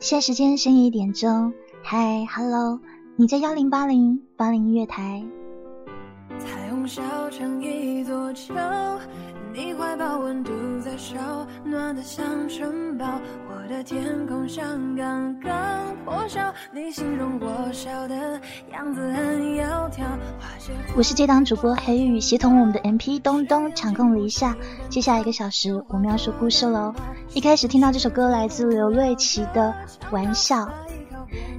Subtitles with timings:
[0.00, 1.52] 现在时间深夜一点钟，
[1.82, 2.78] 嗨，hello，
[3.16, 5.24] 你在幺零八零八零音乐台。
[6.38, 8.54] 彩虹小城一座桥。
[9.54, 13.04] 你怀抱温度在烧，暖得像城堡。
[13.48, 14.64] 我的天空像
[14.94, 16.40] 刚刚破晓。
[16.72, 18.40] 你形容我笑的
[18.72, 20.02] 样子很窈窕。
[20.96, 24.56] 我是这档主播黑雨，协同我们的 MP 东东场控了一下。
[24.88, 26.94] 接下来一个小时，我们要说故事喽。
[27.34, 29.74] 一开始听到这首歌来自刘瑞琦的
[30.12, 30.66] 《玩笑》。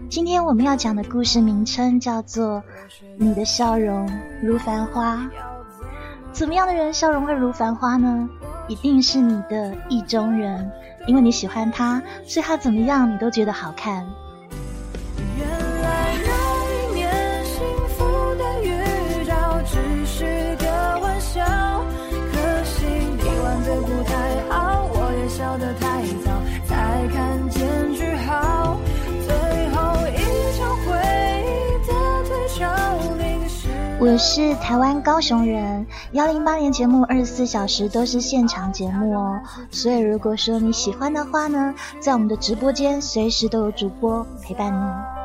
[0.09, 2.58] 今天我们要讲的故事名称叫做
[3.17, 4.09] 《你的笑容
[4.42, 5.16] 如繁花》。
[6.32, 8.30] 怎么样的人笑容会如繁花呢？
[8.68, 10.72] 一定是你的意中人，
[11.08, 14.08] 因为你喜欢他，所以他怎么样你都觉得好看。
[34.00, 39.41] 我是台湾高雄人，幺零八年节目二十四小时都是现场节目哦，
[39.72, 45.19] 所以如果说你喜欢的话呢，在我们的直播间随时都有主播陪伴你。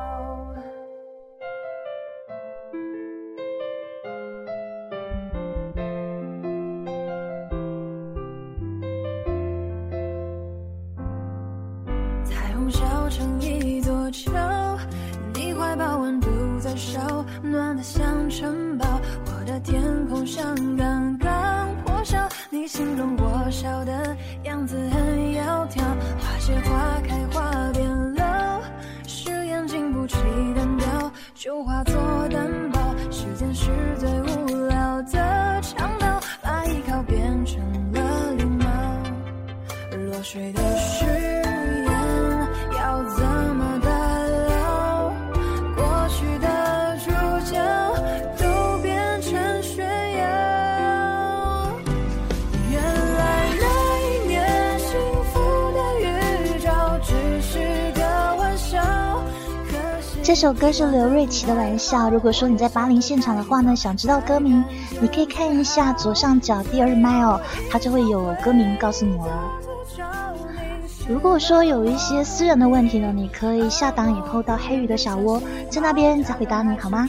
[22.67, 24.17] 形容我笑得
[60.35, 62.11] 这首歌是刘瑞琦的玩笑。
[62.11, 64.65] 如果说你在八零现场的话呢，想知道歌名，
[65.01, 67.41] 你可以看一下左上角第二麦哦，
[67.71, 69.53] 它就会有歌名告诉你了。
[71.09, 75.41] 如果说有一些私人的问题呢，你可以下档以后到黑鱼的小窝，
[75.71, 77.09] 在那边再回答你好吗？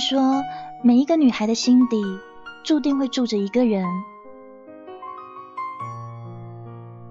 [0.00, 0.42] 说，
[0.82, 2.02] 每一个女孩的心底
[2.64, 3.86] 注定会住着一个人，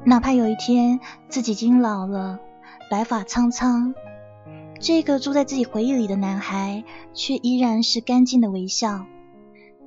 [0.03, 0.99] 哪怕有一天
[1.29, 2.39] 自己已经老了，
[2.89, 3.93] 白发苍苍，
[4.79, 6.83] 这个住在自己回忆里的男孩，
[7.13, 9.05] 却依然是干净的微笑，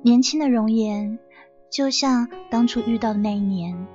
[0.01, 1.19] 年轻的容颜，
[1.69, 3.85] 就像当初遇到的那一年。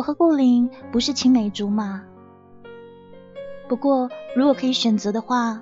[0.00, 2.02] 我和顾林不是青梅竹马，
[3.68, 5.60] 不过如果可以选择的话，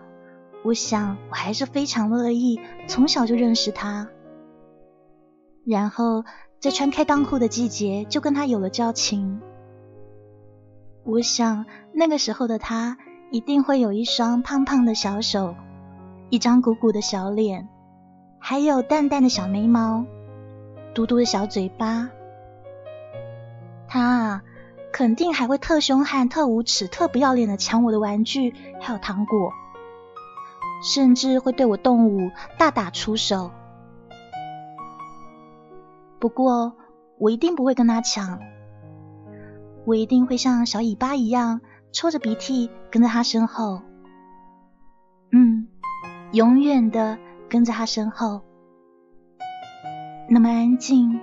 [0.62, 4.06] 我想我还是非常乐意从小就认识他，
[5.66, 6.22] 然后
[6.60, 9.40] 在穿开裆裤的季节就跟他有了交情。
[11.02, 12.96] 我想那个时候的他
[13.32, 15.56] 一定会有一双胖胖的小手，
[16.30, 17.68] 一张鼓鼓的小脸，
[18.38, 20.06] 还有淡淡的小眉毛，
[20.94, 22.08] 嘟嘟的小嘴巴。
[23.88, 24.42] 他啊，
[24.92, 29.52] 肯定还会特凶悍、特无耻、特不要脸的抢我的玩具，还有糖果，
[30.82, 33.50] 甚至会对我动武、大打出手。
[36.18, 36.74] 不过，
[37.18, 38.40] 我一定不会跟他抢，
[39.86, 41.60] 我一定会像小尾巴一样，
[41.92, 43.80] 抽着鼻涕跟在他身后。
[45.32, 45.68] 嗯，
[46.32, 47.18] 永远的
[47.48, 48.42] 跟在他身后，
[50.28, 51.20] 那么安静，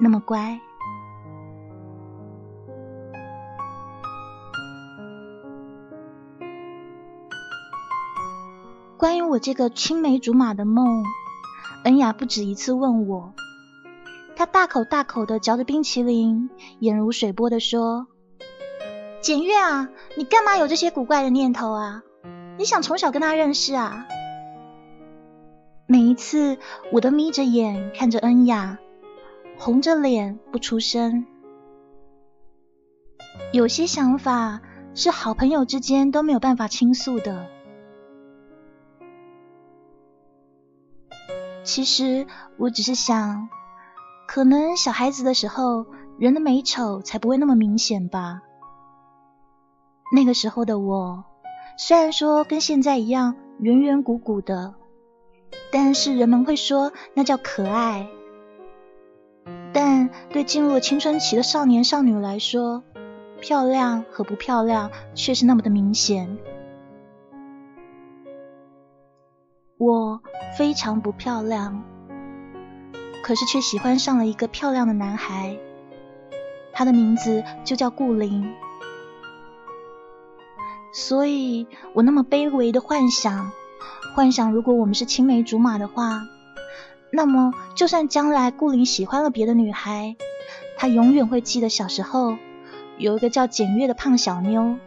[0.00, 0.60] 那么乖。
[9.06, 11.04] 关于我这个青梅竹马的梦，
[11.84, 13.34] 恩雅不止一次问我。
[14.34, 16.50] 她大口大口的嚼着冰淇淋，
[16.80, 18.08] 眼如水波的说
[19.22, 22.02] ：“简月啊，你干嘛有这些古怪的念头啊？
[22.58, 24.08] 你想从小跟他认识啊？”
[25.86, 26.58] 每一次
[26.90, 28.76] 我都眯着眼看着恩雅，
[29.56, 31.26] 红着脸不出声。
[33.52, 34.62] 有些想法
[34.96, 37.46] 是好朋友之间都没有办法倾诉的。
[41.66, 42.26] 其实
[42.58, 43.48] 我只是想，
[44.28, 45.84] 可能小孩子的时候，
[46.16, 48.40] 人的美丑才不会那么明显吧。
[50.14, 51.24] 那个时候的我，
[51.76, 54.76] 虽然说跟现在一样圆圆鼓鼓的，
[55.72, 58.06] 但是人们会说那叫可爱。
[59.72, 62.84] 但对进入青春期的少年少女来说，
[63.40, 66.38] 漂亮和不漂亮却是那么的明显。
[69.78, 70.22] 我
[70.56, 71.84] 非常不漂亮，
[73.22, 75.58] 可是却喜欢上了一个漂亮的男孩，
[76.72, 78.54] 他的名字就叫顾林。
[80.94, 83.52] 所以我那么卑微的幻想，
[84.14, 86.22] 幻想如果我们是青梅竹马的话，
[87.12, 90.16] 那么就算将来顾林喜欢了别的女孩，
[90.78, 92.38] 他永远会记得小时候
[92.96, 94.78] 有一个叫简月的胖小妞，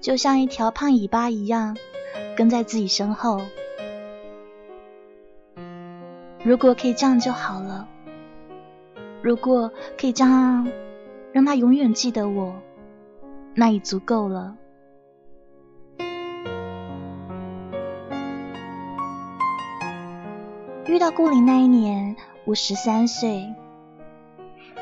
[0.00, 1.76] 就像一条胖尾巴一样
[2.36, 3.40] 跟在自己身后。
[6.46, 7.88] 如果可以这样就好了。
[9.20, 10.68] 如果可以这样，
[11.32, 12.54] 让他永远记得我，
[13.52, 14.56] 那已足够了。
[20.86, 22.14] 遇到顾里那一年，
[22.44, 23.52] 我十三岁，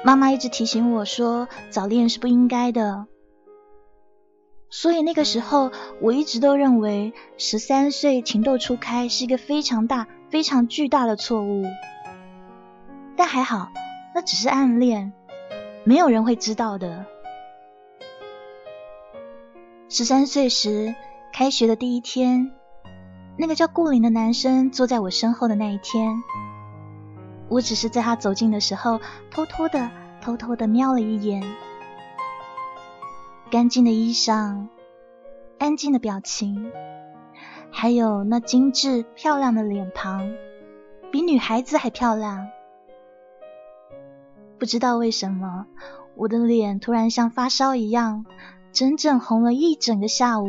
[0.04, 3.06] 妈妈一直提醒我说早恋是不应该的，
[4.70, 5.70] 所以那个时候
[6.00, 10.06] 我一直都认为十三岁情窦初开是一个非常大。
[10.30, 11.64] 非常巨大的错误，
[13.16, 13.70] 但还好，
[14.16, 15.12] 那只是暗恋，
[15.84, 17.06] 没有人会知道的。
[19.88, 20.96] 十三岁时，
[21.32, 22.50] 开学的第一天，
[23.38, 26.20] 那个叫顾林的男生坐在我身后的那一天，
[27.48, 29.00] 我只是在他走近的时候，
[29.30, 29.88] 偷偷的、
[30.20, 31.44] 偷偷的瞄了一眼，
[33.54, 34.66] 干净的衣裳，
[35.60, 36.72] 安静的表情。
[37.70, 40.34] 还有那精致漂亮的脸庞，
[41.12, 42.48] 比女孩子还漂亮。
[44.58, 45.66] 不知道为什么，
[46.16, 48.26] 我的脸突然像发烧一样，
[48.72, 50.48] 整整红了一整个下午。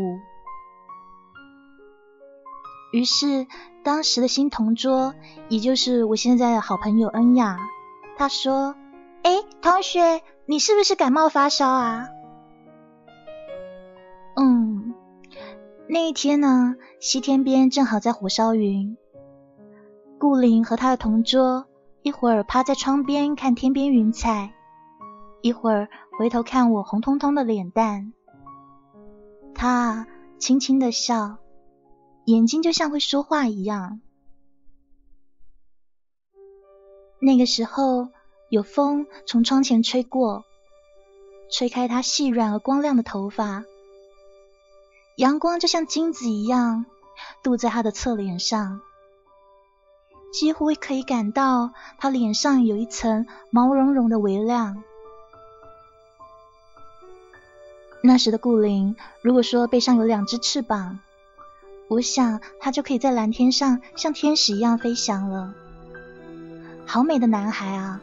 [2.91, 3.45] 于是，
[3.83, 5.13] 当时的新同桌，
[5.47, 7.59] 也就是我现在的好朋友恩雅，
[8.17, 8.75] 她说
[9.21, 12.07] ：“哎，同学，你是不是感冒发烧啊？”
[14.35, 14.93] 嗯。
[15.87, 18.97] 那一天呢，西天边正好在火烧云。
[20.17, 21.67] 顾林和他的同桌
[22.01, 24.53] 一会儿趴在窗边看天边云彩，
[25.41, 28.13] 一会儿回头看我红彤彤的脸蛋。
[29.53, 30.07] 他
[30.39, 31.37] 轻轻的笑，
[32.25, 34.01] 眼睛就像会说话一样。
[37.19, 38.09] 那个时候
[38.49, 40.43] 有风从窗前吹过，
[41.51, 43.63] 吹开他细软而光亮的头发。
[45.15, 46.85] 阳光就像金子一样
[47.41, 48.81] 镀在他的侧脸上，
[50.33, 54.83] 几乎可以感到他脸上有一层毛茸茸的微亮。
[58.03, 60.99] 那时的顾灵，如果说背上有两只翅膀，
[61.87, 65.53] 我想他就可以在蓝天上像天使一样飞翔了。
[66.85, 68.01] 好美的男孩啊！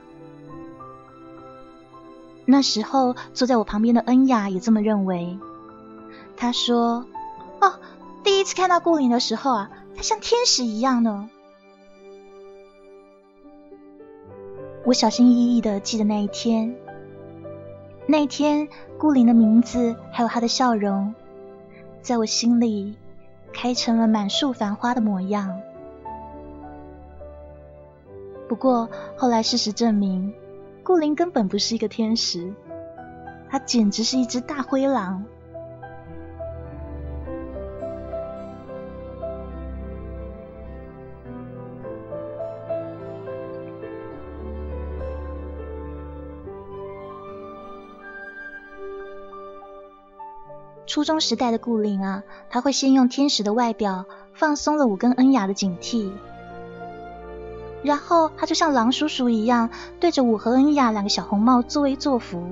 [2.47, 5.39] 那时候坐在我旁边的恩雅也这么认为。
[6.37, 7.07] 他说
[7.61, 7.79] ：“哦，
[8.25, 11.31] 第一次看到顾林的时候啊，他像天使一样呢。”
[14.85, 16.75] 我小心翼翼的记得那一天，
[18.07, 21.15] 那天顾灵的名字还有他的笑容，
[22.01, 22.97] 在我心里
[23.53, 25.61] 开成了满树繁花的模样。
[28.49, 30.35] 不过后来事实证明，
[30.83, 32.53] 顾灵根本不是一个天使，
[33.49, 35.25] 他简直是一只大灰狼。
[50.93, 56.11] 初中时代的顾灵啊，他会先用天使的外表放松了我跟恩雅的警惕，
[57.83, 59.71] 然后他就像狼叔叔一样，
[60.01, 62.45] 对着我和恩雅两个小红帽作威作福。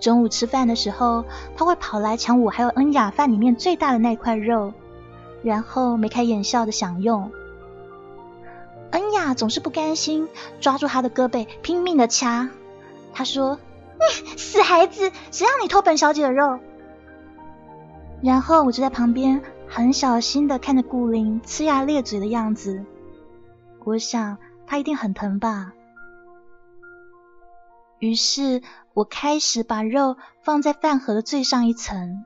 [0.00, 1.26] 中午吃饭的时候，
[1.58, 4.72] 他会跑来抢我还有恩雅饭里面最大的那块肉，
[5.42, 7.30] 然后眉开眼笑的享用。
[8.92, 10.26] 恩雅总是不甘心，
[10.58, 12.48] 抓住他的胳膊拼命的掐，
[13.12, 13.58] 他说。
[14.36, 16.60] 死孩子，谁让你偷本小姐的肉？
[18.22, 22.84] 然后我就在旁边很小心的看着顾灵呲牙咧嘴的样子，
[23.84, 25.72] 我想他一定很疼吧。
[27.98, 32.24] 于是我开始把肉放在饭盒的最上一层，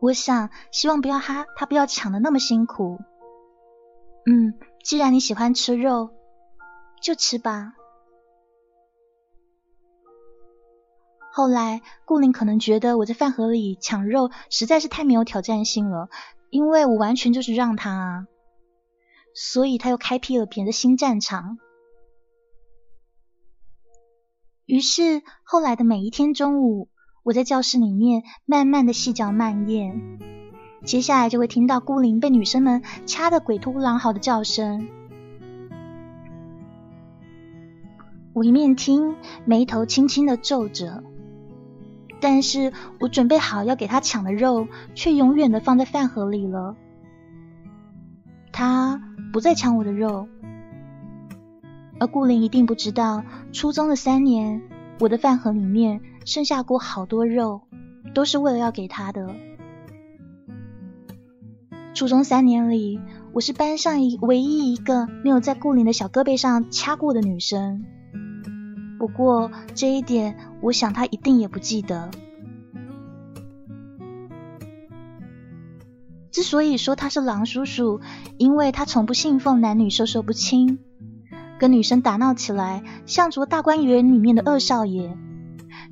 [0.00, 2.98] 我想希望不要他他不要抢的那么辛苦。
[4.26, 6.10] 嗯，既然你喜欢吃肉，
[7.00, 7.74] 就吃吧。
[11.32, 16.08] 后来，顾林可能觉得我在饭盒里抢肉实在是太没有挑战性了，
[16.50, 18.26] 因为我完全就是让他啊，
[19.32, 21.58] 所以他又开辟了别的新战场。
[24.66, 26.88] 于是后来的每一天中午，
[27.22, 30.18] 我在教室里面慢慢的细嚼慢咽，
[30.84, 34.88] 接下来就会听到顾林被女生们掐的鬼哭狼嚎的叫声。
[38.32, 41.04] 我一面听，眉头轻轻的皱着。
[42.20, 46.76] 但是我准备好要给他抢的肉，却永远的放在饭盒里了。
[48.52, 49.00] 他
[49.32, 50.28] 不再抢我的肉，
[51.98, 54.60] 而顾林一定不知道，初中的三年，
[54.98, 57.62] 我的饭盒里面剩下过好多肉，
[58.12, 59.34] 都是为了要给他的。
[61.94, 63.00] 初中三年里，
[63.32, 67.84] 我是班上一唯一一个没有在顾林的小胳膊上掐过的女生。
[69.00, 72.10] 不过这一点，我想他一定也不记得。
[76.30, 78.02] 之所以说他是狼叔叔，
[78.36, 80.78] 因为他从不信奉男女授受不亲，
[81.58, 85.16] 跟女生打闹起来，像着大观园里面的二少爷，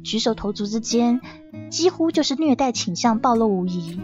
[0.04, 1.22] 举手投足之间，
[1.70, 3.98] 几乎就是虐待倾向暴露无遗。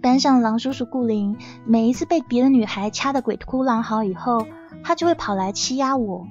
[0.00, 4.46] 班上狼叔叔顾灵，每一次被别的女孩掐得鬼哭狼嚎以后，
[4.84, 6.24] 他就会跑来欺压我。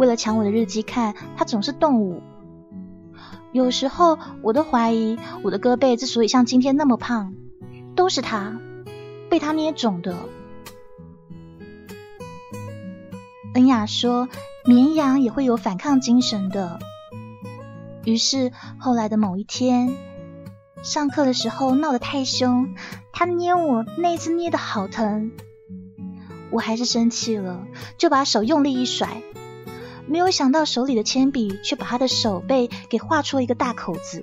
[0.00, 2.22] 为了抢我的日记看，他总是动武。
[3.52, 7.34] 有时候我都怀疑，我的胳膊之所以像今天那么胖，
[7.94, 8.58] 都是他
[9.28, 10.16] 被他捏肿的。
[13.52, 14.30] 恩雅说，
[14.64, 16.78] 绵羊也会有反抗精神的。
[18.06, 19.94] 于是后来的某一天，
[20.82, 22.74] 上课的时候闹得太凶，
[23.12, 25.30] 他捏我，那次捏的好疼，
[26.50, 27.66] 我还是生气了，
[27.98, 29.20] 就把手用力一甩。
[30.06, 34.22] 没有想到手里的铅笔却把他的手背给划出了一个大口子。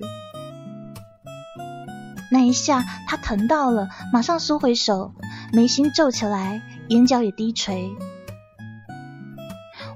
[2.30, 5.12] 那一下他疼到了，马上缩回手，
[5.52, 7.90] 眉心皱起来，眼角也低垂。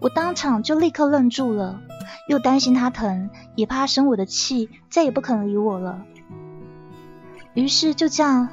[0.00, 1.80] 我当场就立刻愣住了，
[2.28, 6.02] 又担心他疼，也怕他生我的气，再也不肯理我了。
[7.54, 8.48] 于是就这样，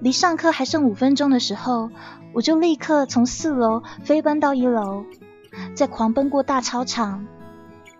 [0.00, 1.90] 离上课还剩五分钟的时候，
[2.34, 5.06] 我就立刻从四楼飞奔到一楼。
[5.74, 7.26] 在狂奔过大操场，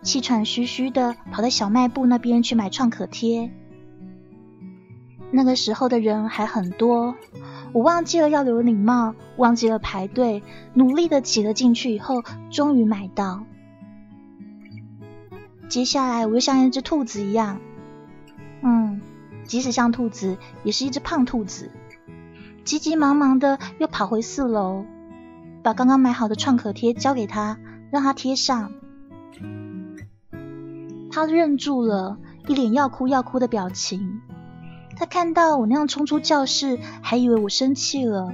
[0.01, 3.51] 气喘吁吁的跑到小卖部那边去买创可贴。
[5.31, 7.15] 那个时候的人还很多，
[7.71, 10.43] 我忘记了要留礼貌，忘记了排队，
[10.73, 13.43] 努力的挤了进去以后，终于买到。
[15.69, 17.61] 接下来我又像一只兔子一样，
[18.61, 18.99] 嗯，
[19.45, 21.71] 即使像兔子，也是一只胖兔子，
[22.65, 24.85] 急急忙忙的又跑回四楼。
[25.63, 27.59] 把刚刚买好的创可贴交给他，
[27.91, 28.71] 让他贴上。
[31.11, 34.21] 他愣住了，一脸要哭要哭的表情。
[34.95, 38.33] 他看到我那样冲出教室，还以为我生气了，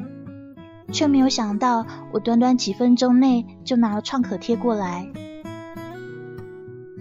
[0.92, 5.08] 却没有想到我短短几分钟内就拿了创可贴过来。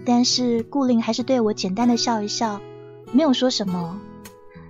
[0.05, 2.61] 但是顾灵还是对我简单的笑一笑，
[3.11, 3.99] 没有说什么。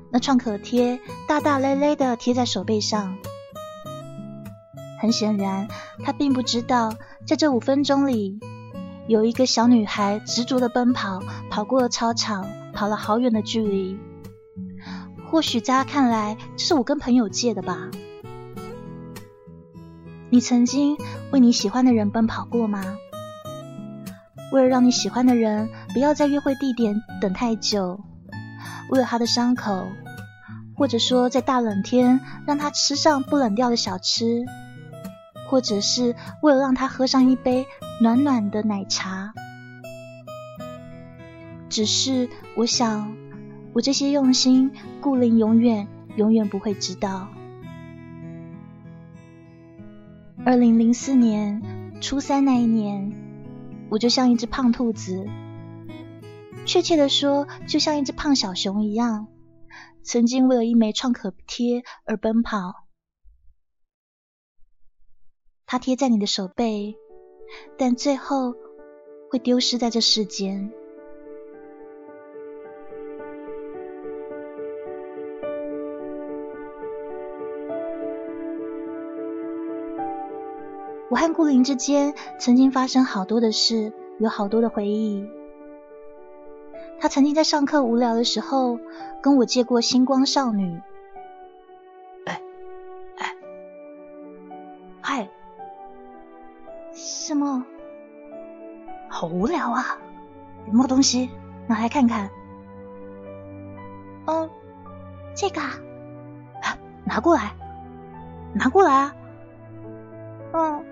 [0.09, 3.17] 那创可贴大大咧咧的贴在手背上。
[4.99, 5.67] 很显然，
[6.03, 6.93] 他并不知道，
[7.25, 8.39] 在这五分钟里，
[9.07, 13.97] 有一个小女孩执着的奔跑，跑过了操场，跑了好远的距离。
[15.29, 17.89] 或许在他看来，这是我跟朋友借的吧。
[20.29, 20.97] 你曾经
[21.31, 22.83] 为你喜欢的人奔跑过吗？
[24.51, 27.99] 为了让你喜欢的人不要在约会地点等太久，
[28.89, 29.85] 为了他的伤口，
[30.75, 34.45] 或者说在大冷天让他吃上不冷掉的小吃，
[35.47, 37.65] 或者是为了让他喝上一杯
[38.01, 39.33] 暖暖的奶茶。
[41.69, 43.15] 只是我想，
[43.73, 47.27] 我这些用心，顾灵永远永远不会知道。
[50.45, 51.61] 二零零四年
[51.99, 53.11] 初三那一年，
[53.89, 55.27] 我就像一只胖兔子，
[56.65, 59.27] 确切的说，就像一只胖小熊一样，
[60.03, 62.86] 曾经为了一枚创可贴而奔跑。
[65.69, 66.95] 它贴在你的手背，
[67.77, 68.55] 但最后
[69.29, 70.71] 会丢失在这世间。
[81.09, 85.27] 我和顾灵之间曾经发生好多的事，有好多的回忆。
[86.97, 88.79] 他曾经在上课无聊的时候
[89.21, 90.63] 跟我借过《星光少女》。
[99.19, 99.97] 好无聊啊！
[100.67, 101.31] 有没有东西？
[101.65, 102.29] 拿来看看。
[104.27, 104.47] 哦，
[105.33, 107.55] 这个，啊，拿过来，
[108.53, 109.15] 拿过来啊！
[110.53, 110.85] 嗯。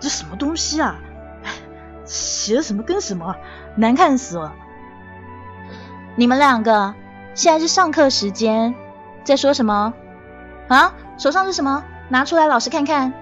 [0.00, 0.96] 这什么东西啊？
[2.06, 3.36] 写的什么跟什么，
[3.76, 4.54] 难看死了！
[6.16, 6.94] 你们两个
[7.34, 8.74] 现在是上课时间，
[9.24, 9.92] 在说什么？
[10.68, 10.94] 啊？
[11.18, 11.84] 手上是什么？
[12.08, 13.12] 拿出来，老师看看。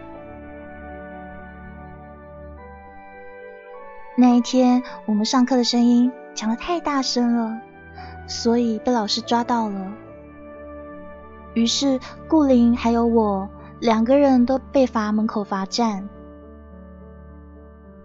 [4.19, 7.61] 那一天我们上课的声音讲的太大声了，
[8.27, 9.93] 所以被老师抓到了。
[11.53, 13.49] 于是顾灵还有我
[13.79, 16.09] 两个人都被罚门口罚站。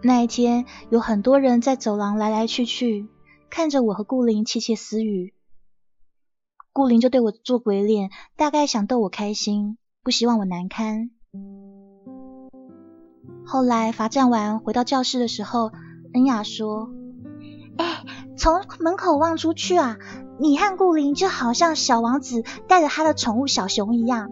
[0.02, 3.08] 那一天，有很多人在走廊来来去去，
[3.50, 5.34] 看着我和顾灵窃窃私语。
[6.74, 11.12] 顾灵就对我做鬼脸，大概想逗我开心，不希望我难堪。
[13.46, 15.72] 后来罚站完回到教室的时候，
[16.14, 16.90] 恩雅说
[17.78, 18.04] ：“哎，
[18.38, 19.98] 从门口望出去啊，
[20.40, 24.32] 你和顾林就好像小王子带着他的宠物小熊一样。”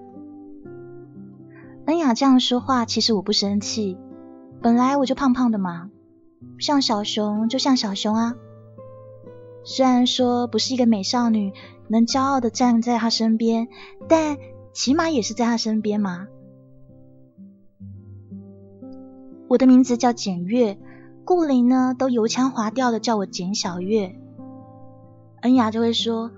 [1.85, 3.97] 恩雅这样说话，其实我不生气。
[4.61, 5.89] 本来我就胖胖的嘛，
[6.59, 8.35] 像小熊就像小熊啊。
[9.63, 11.53] 虽然说不是一个美少女
[11.87, 13.67] 能骄傲的站在他身边，
[14.07, 14.37] 但
[14.73, 16.27] 起码也是在他身边嘛。
[19.47, 20.77] 我的名字叫简月，
[21.29, 24.15] 顾灵呢都油腔滑调的叫我简小月。
[25.41, 26.31] 恩雅就会说：“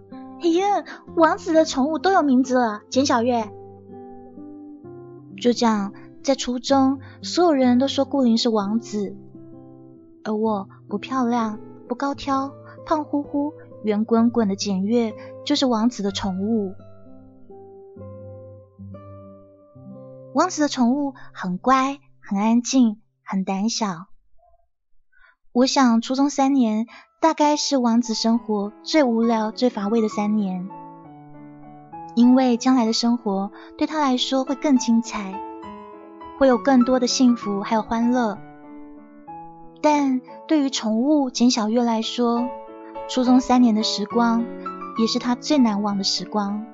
[0.44, 0.84] 哎呀，
[1.16, 3.50] 王子的宠物都有名字了，简小月。”
[5.42, 5.94] 就这样。
[6.22, 9.16] 在初中，所有人都说顾灵是王子，
[10.26, 12.52] 而我不漂亮、不高挑、
[12.86, 13.54] 胖乎乎、
[13.86, 15.14] 圆滚滚的简月
[15.46, 16.76] 就是王子的宠物。
[20.34, 24.11] 王子的宠物很乖、很安静、很胆小。
[25.54, 26.88] 我想初中三年
[27.20, 30.70] 大概是王子生活最无聊、最乏味的三年，
[32.16, 35.38] 因为将来的生活对他来说会更精彩。
[36.40, 38.38] 会有更多的幸福，还有欢乐。
[39.82, 42.48] 但对于宠物简小月来说，
[43.10, 44.46] 初中三年的时光
[45.00, 46.66] 也是她最难忘的时光。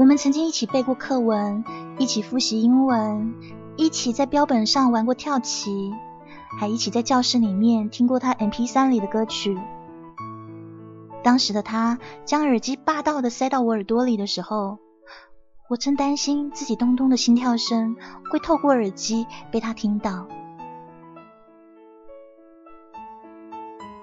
[0.00, 1.62] 我们曾经一起背过课文，
[1.98, 3.34] 一起复习英文，
[3.76, 5.92] 一起在标本上玩过跳棋。
[6.58, 9.60] 还一起在教室里面听过他 MP3 里的歌曲。
[11.22, 14.78] 当时的他将耳机霸道的塞到我耳朵里的时候，
[15.68, 17.94] 我真担心自己咚咚的心跳声
[18.32, 20.26] 会透过耳机被他听到。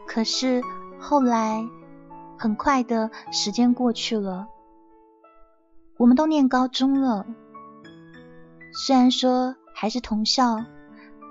[0.05, 0.61] 可是
[0.99, 1.67] 后来，
[2.37, 4.47] 很快的时间过去了，
[5.97, 7.25] 我们都念高中了，
[8.85, 10.57] 虽然说还是同校。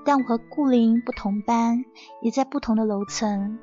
[0.08, 1.84] 但我和顾灵不同班，
[2.22, 3.58] 也在不同的楼层。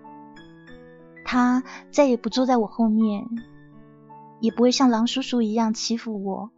[1.24, 3.26] 他再也不坐在我后面，
[4.42, 6.52] 也不会像狼叔叔一样欺负我。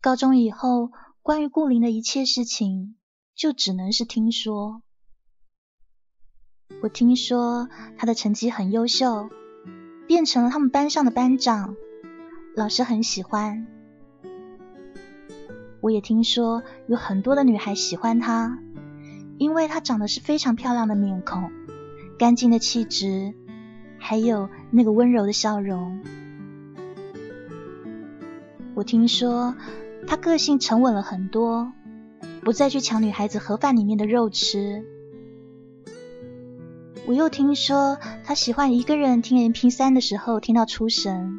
[0.00, 0.90] 高中以后，
[1.22, 2.96] 关于顾灵的一切事情，
[3.36, 4.82] 就只能是听说。
[6.82, 9.30] 我听说他的成绩很优秀，
[10.06, 11.76] 变成了他们班上的班长，
[12.54, 13.66] 老师很喜欢。
[15.80, 18.58] 我也听说有很多的女孩喜欢他，
[19.38, 21.50] 因为他长得是非常漂亮的面孔，
[22.18, 23.34] 干净的气质，
[23.98, 26.00] 还有那个温柔的笑容。
[28.74, 29.54] 我听说
[30.06, 31.72] 他个性沉稳了很多，
[32.42, 34.84] 不再去抢女孩子盒饭里面的肉吃。
[37.06, 41.38] 我又听说他喜欢一个人听 M P 三的时候听到出神，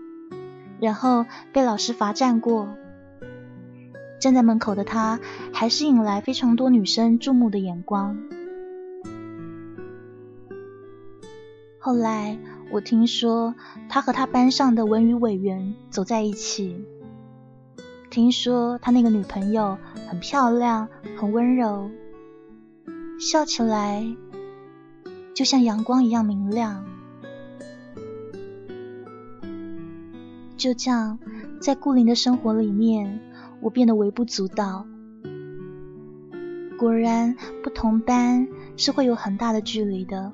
[0.80, 2.70] 然后被老师罚站过。
[4.20, 5.20] 站在门口的他，
[5.52, 8.16] 还是引来非常多女生注目的眼光。
[11.80, 12.38] 后来
[12.72, 13.56] 我听说
[13.90, 16.86] 他和他班上的文娱委员走在一起，
[18.12, 21.90] 听说他那个女朋友很漂亮，很温柔，
[23.20, 24.06] 笑起来。
[25.36, 26.86] 就像阳光一样明亮，
[30.56, 31.20] 就这样，
[31.60, 33.20] 在顾林的生活里面，
[33.60, 34.88] 我变得微不足道。
[36.80, 40.32] 果然，不同班是会有很大的距离的。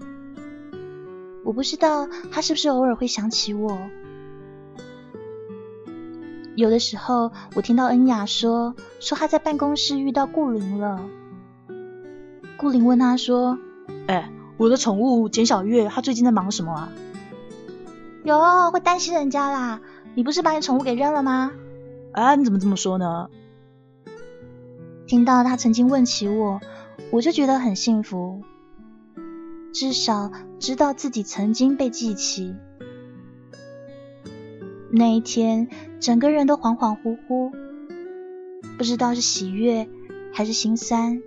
[1.43, 3.75] 我不知道他是不是偶尔会想起我。
[6.55, 11.01] 有的时候，我听到恩雅说，说他在办公室遇到顾林了。
[12.55, 13.57] 顾林问他说
[14.05, 16.93] ：“哎。”我的宠物简小月，她最近在忙什么啊？
[18.25, 19.81] 哟会担心人家啦。
[20.13, 21.51] 你不是把你宠物给扔了吗？
[22.11, 23.31] 啊，你怎么这么说呢？
[25.07, 26.61] 听到他曾经问起我，
[27.09, 28.43] 我就觉得很幸福，
[29.73, 32.55] 至少知道自己曾经被记起。
[34.91, 35.69] 那一天，
[35.99, 37.51] 整个人都恍恍惚惚，
[38.77, 39.89] 不知道是喜悦
[40.31, 41.23] 还是心酸。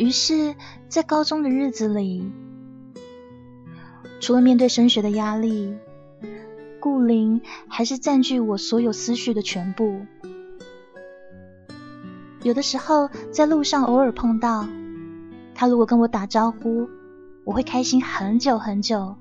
[0.00, 0.54] 于是，
[0.88, 2.32] 在高中的日子里，
[4.18, 5.76] 除了面对升学的压力，
[6.80, 10.06] 顾林还是占据我所有思绪的全部。
[12.42, 14.66] 有的时候在路上偶尔碰到
[15.54, 16.88] 他，如果跟我打招呼，
[17.44, 19.18] 我会开心很久很久，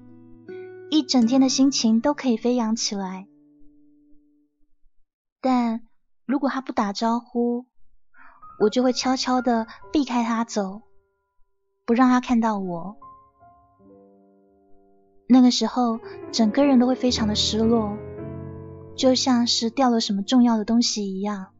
[0.89, 3.27] 一整天的心情都可以飞扬起来。
[5.41, 5.81] 但
[6.25, 7.65] 如果他不打招呼，
[8.59, 10.81] 我就会悄悄的避开他走，
[11.85, 12.97] 不让他看到我。
[15.27, 15.99] 那个时候，
[16.31, 17.97] 整个人都会非常的失落，
[18.95, 21.53] 就像是掉了什么重要的东西一样。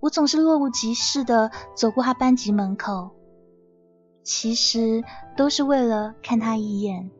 [0.00, 3.10] 我总是若无其事的走过他班级门口，
[4.24, 5.04] 其实
[5.36, 7.10] 都是为了看他一眼，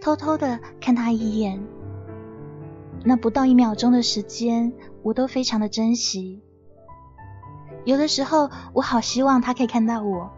[0.00, 1.62] 偷偷的看他一眼。
[3.04, 6.40] 那不到一秒钟的时间，我都非常的珍惜。
[7.84, 10.30] 有的时候，我好希望他可以看到我，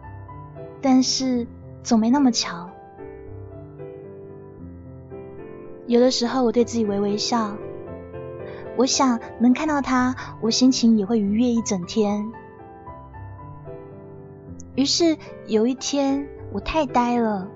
[0.81, 1.47] 但是
[1.81, 2.69] 总没那么巧。
[5.85, 7.55] 有的时候，我对自己微微笑，
[8.75, 12.29] 我想能看到他，我心情也会愉悦一整天。
[14.75, 17.47] 于是有一天，我太呆了。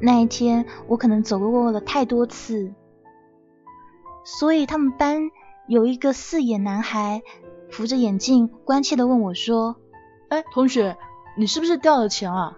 [0.00, 2.72] 那一天，我可能走过了太多次。
[4.24, 5.30] 所以他们班
[5.66, 7.22] 有一个四眼男孩，
[7.70, 9.76] 扶着眼镜，关切的问我说
[10.30, 10.96] ：“哎，同学，
[11.36, 12.56] 你是不是掉了钱啊？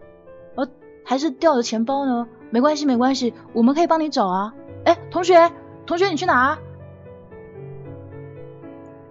[0.57, 0.69] 呃，
[1.05, 2.29] 还是掉了钱包呢？
[2.51, 4.55] 没关系，没关系，我们可以帮你找啊。
[4.85, 5.53] 哎，同学，
[5.87, 6.59] 同学，你去哪？”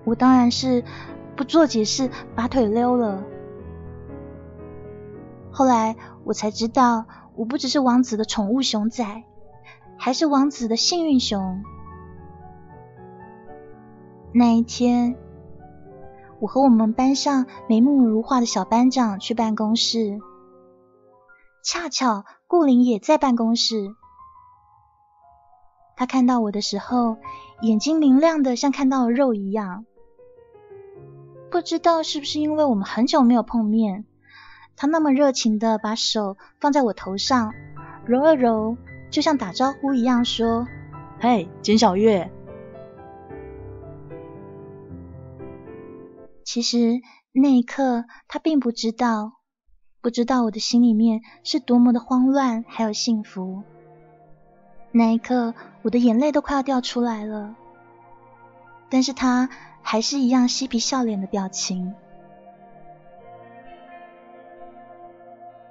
[0.06, 0.84] 我当然是
[1.36, 3.24] 不做解释，拔腿溜了。
[5.50, 9.24] 后来我才知道，我不只是王子的宠物熊仔，
[9.98, 11.64] 还是王子的幸运熊。
[14.36, 15.16] 那一天，
[16.40, 20.20] 我和我们班上眉目如画的小班长去办公室，
[21.64, 23.94] 恰巧顾林也在办公室。
[25.96, 27.18] 他看到我的时候，
[27.62, 29.86] 眼睛明亮的像看到了肉一样。
[31.52, 34.04] 不知道是不是因为我们很久没有碰面，
[34.76, 37.54] 他那么热情的把手放在我头上，
[38.08, 38.78] 揉了揉，
[39.12, 40.68] 就像打招呼一样说
[41.22, 42.32] ：“嘿，简小月。”
[46.54, 49.40] 其实那一刻，他并不知道，
[50.02, 53.64] 不知道我的心里面是多么的慌乱，还有幸福。
[54.92, 57.56] 那一刻，我的眼泪都快要掉出来了，
[58.88, 59.50] 但是他
[59.82, 61.96] 还是一样嬉皮笑脸的表情。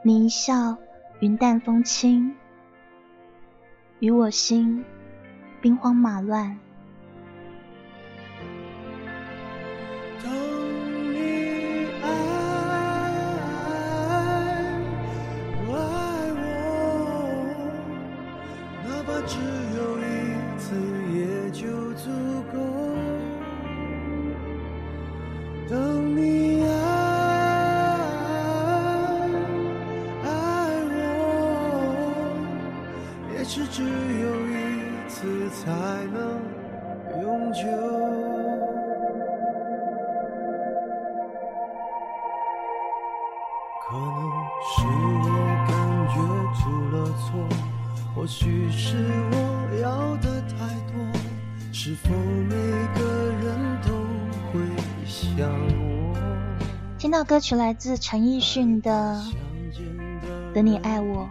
[0.02, 0.78] 你一笑，
[1.20, 2.34] 云淡风轻，
[4.00, 4.84] 与我心
[5.60, 6.58] 兵荒马乱。
[37.52, 37.60] 能永久。
[43.84, 44.16] 可能
[44.62, 45.26] 是我
[45.68, 45.70] 感
[46.08, 46.14] 觉
[46.58, 46.60] 出
[46.90, 47.46] 了错，
[48.14, 48.96] 或许是
[49.32, 49.34] 我
[49.82, 50.56] 要的太
[50.90, 50.94] 多，
[51.72, 52.54] 是否每
[52.94, 53.00] 个
[53.42, 53.44] 人
[53.82, 53.92] 都
[54.50, 54.60] 会
[55.04, 56.16] 像我？
[56.98, 59.20] 听到歌曲来自陈奕迅的
[60.54, 61.28] 《等你爱我》，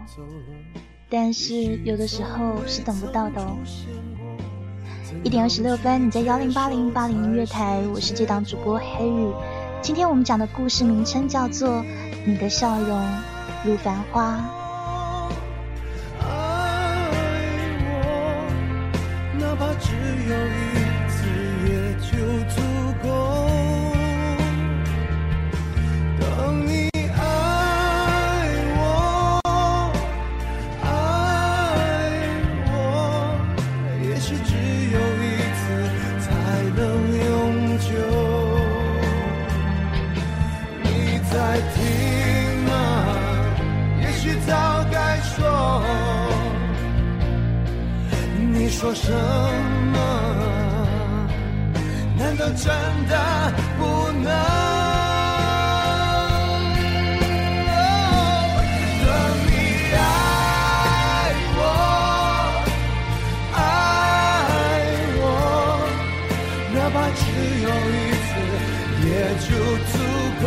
[1.10, 1.54] 但是
[1.84, 3.56] 有的时候是等不到的哦。
[5.24, 9.32] 一点二十六分，你在幺零八零八零音乐台，我是这档主播黑雨。
[9.80, 11.68] 今天我们讲的故事名称叫做
[12.24, 13.00] 《你的笑容
[13.64, 14.36] 如繁花》。
[16.24, 16.26] 爱
[17.84, 17.94] 我，
[19.38, 19.94] 哪怕只
[20.28, 20.71] 有一
[48.82, 49.12] 说什
[49.92, 49.96] 么？
[52.18, 52.66] 难道真
[53.08, 53.14] 的
[53.78, 54.24] 不能
[59.04, 59.06] 等
[59.46, 59.50] 你
[59.94, 59.96] 爱
[61.54, 61.60] 我？
[63.54, 63.56] 爱
[65.20, 65.24] 我，
[66.74, 67.22] 哪怕只
[67.62, 67.94] 有一
[68.26, 68.30] 次，
[69.06, 69.08] 也
[69.46, 69.48] 就
[69.92, 69.94] 足
[70.42, 70.44] 够。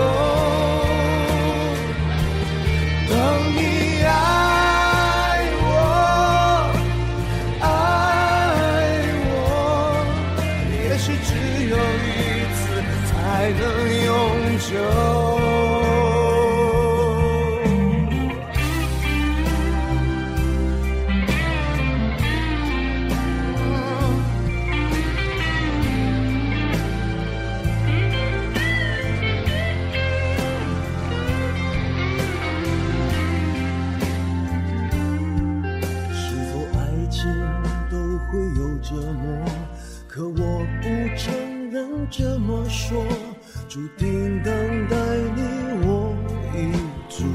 [43.75, 44.53] 注定等
[44.88, 44.95] 待
[45.35, 45.41] 你，
[45.85, 46.15] 我
[46.55, 46.71] 已
[47.09, 47.25] 足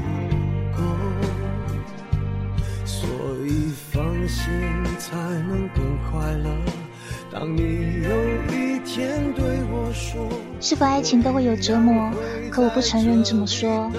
[0.75, 0.81] 够，
[2.83, 3.07] 所
[3.45, 4.51] 以放心
[4.97, 6.49] 才能更快乐。
[7.31, 8.09] 当你有
[8.51, 10.27] 一天对我说
[10.59, 12.11] 是否爱情都会有折磨？
[12.49, 13.91] 可我不承认这么说。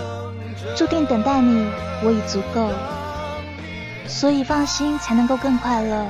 [0.76, 1.70] 注定等待你，
[2.02, 2.72] 我已足够，
[4.08, 6.04] 所以放心才能够更快乐。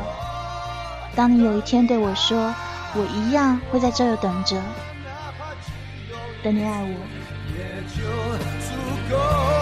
[1.14, 2.55] 当你有一天对我说，
[2.95, 4.57] 我一样会在这儿等着，
[6.43, 7.23] 等你爱我。
[7.55, 7.59] 也
[7.95, 8.03] 就
[8.67, 8.75] 足
[9.11, 9.62] 够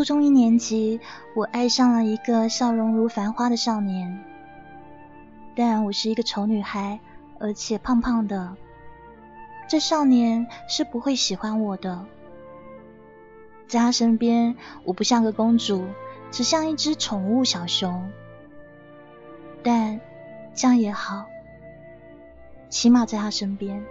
[0.00, 0.98] 初中一年级，
[1.34, 4.24] 我爱上了一个笑容如繁花的少年，
[5.54, 7.00] 但我是一个丑女孩，
[7.38, 8.56] 而且胖胖的，
[9.68, 12.06] 这少年是不会喜欢我的。
[13.68, 15.84] 在他身边，我不像个公主，
[16.30, 18.10] 只像一只宠物小熊。
[19.62, 20.00] 但
[20.54, 21.26] 这样也好，
[22.70, 23.84] 起码在他身边。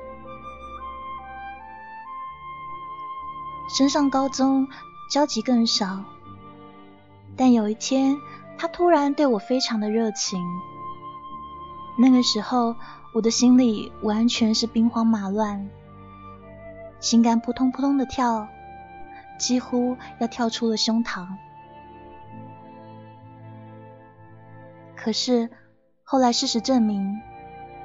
[3.77, 4.67] 升上高中。
[5.09, 6.05] 交集更少，
[7.35, 8.15] 但有一天，
[8.59, 10.39] 他突然对我非常的热情。
[11.97, 12.75] 那个时候，
[13.15, 15.67] 我的心里完全是兵荒马乱，
[16.99, 18.47] 心肝扑通扑通的跳，
[19.39, 21.27] 几乎要跳出了胸膛。
[24.95, 25.49] 可是
[26.03, 27.19] 后来事实证明，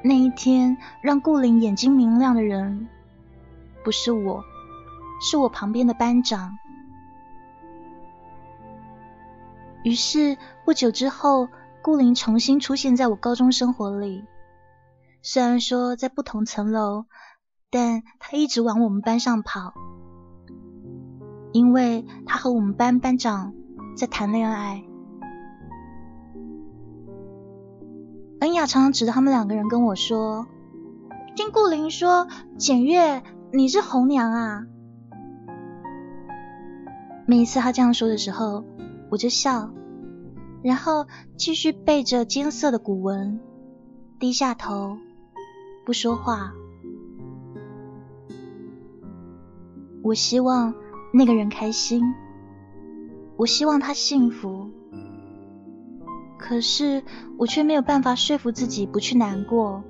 [0.03, 2.87] 那一天让顾灵眼睛明亮的人，
[3.83, 4.45] 不是我，
[5.23, 6.59] 是我旁边的班长。
[9.85, 11.49] 于是不久之后，
[11.83, 14.25] 顾林重新出现在我高中生活里。
[15.21, 17.05] 虽然说在不同层楼，
[17.71, 19.75] 但他一直往我们班上跑，
[21.53, 23.53] 因为他和我们班班长
[23.95, 24.83] 在谈恋爱。
[28.41, 30.47] 恩雅常常指着他们两个人跟我说
[31.37, 34.65] ：“听顾林说，简月你是红娘啊。”
[37.29, 38.65] 每一次他这样说的时候。
[39.15, 39.71] 我就笑，
[40.61, 43.39] 然后继续背着金色的古文，
[44.19, 44.99] 低下头
[45.87, 46.53] 不说话。
[50.03, 50.75] 我希望
[51.13, 52.03] 那个人开心，
[53.37, 54.69] 我希望他幸福，
[56.37, 57.05] 可是
[57.39, 59.85] 我却没有办法说服自己不去难过，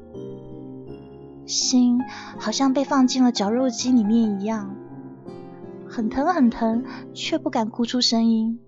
[1.46, 1.98] 心
[2.38, 4.76] 好像被放进了绞肉机里面一样，
[5.88, 6.84] 很疼很疼，
[7.14, 8.60] 却不敢哭出声音。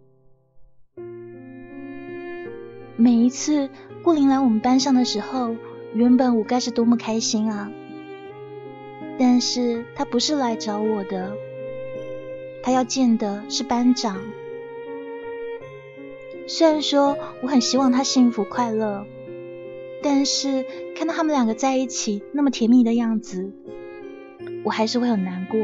[2.97, 3.69] 每一次
[4.03, 5.55] 顾林来我们班上的时候，
[5.93, 7.71] 原本我该是多么开心啊！
[9.19, 11.37] 但是他不是来找我的，
[12.63, 14.19] 他要见的是班长。
[16.47, 19.07] 虽然说我很希望他幸福快乐，
[20.03, 20.65] 但是
[20.97, 23.53] 看到他们两个在一起那么甜蜜的样子，
[24.65, 25.61] 我还是会很难过。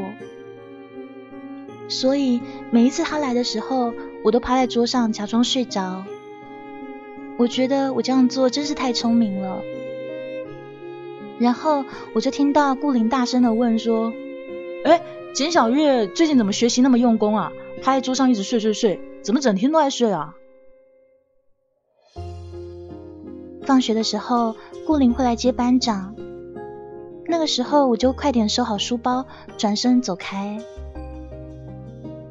[1.88, 2.40] 所以
[2.70, 6.04] 每一次他来的时候，我都趴在桌上假装睡着。
[7.42, 9.60] 我觉得我这样做真是太聪明了。
[11.40, 14.12] 然后我就听到顾林大声的问说
[14.86, 15.02] ：“哎，
[15.34, 17.50] 简小月最近怎么学习那么用功啊？
[17.82, 20.36] 趴在桌上一直睡睡睡，怎么整天都在睡啊？”
[23.66, 24.54] 放学的时候，
[24.86, 26.14] 顾林会来接班长。
[27.26, 29.26] 那个时候我就快点收好书包，
[29.58, 30.60] 转身走开。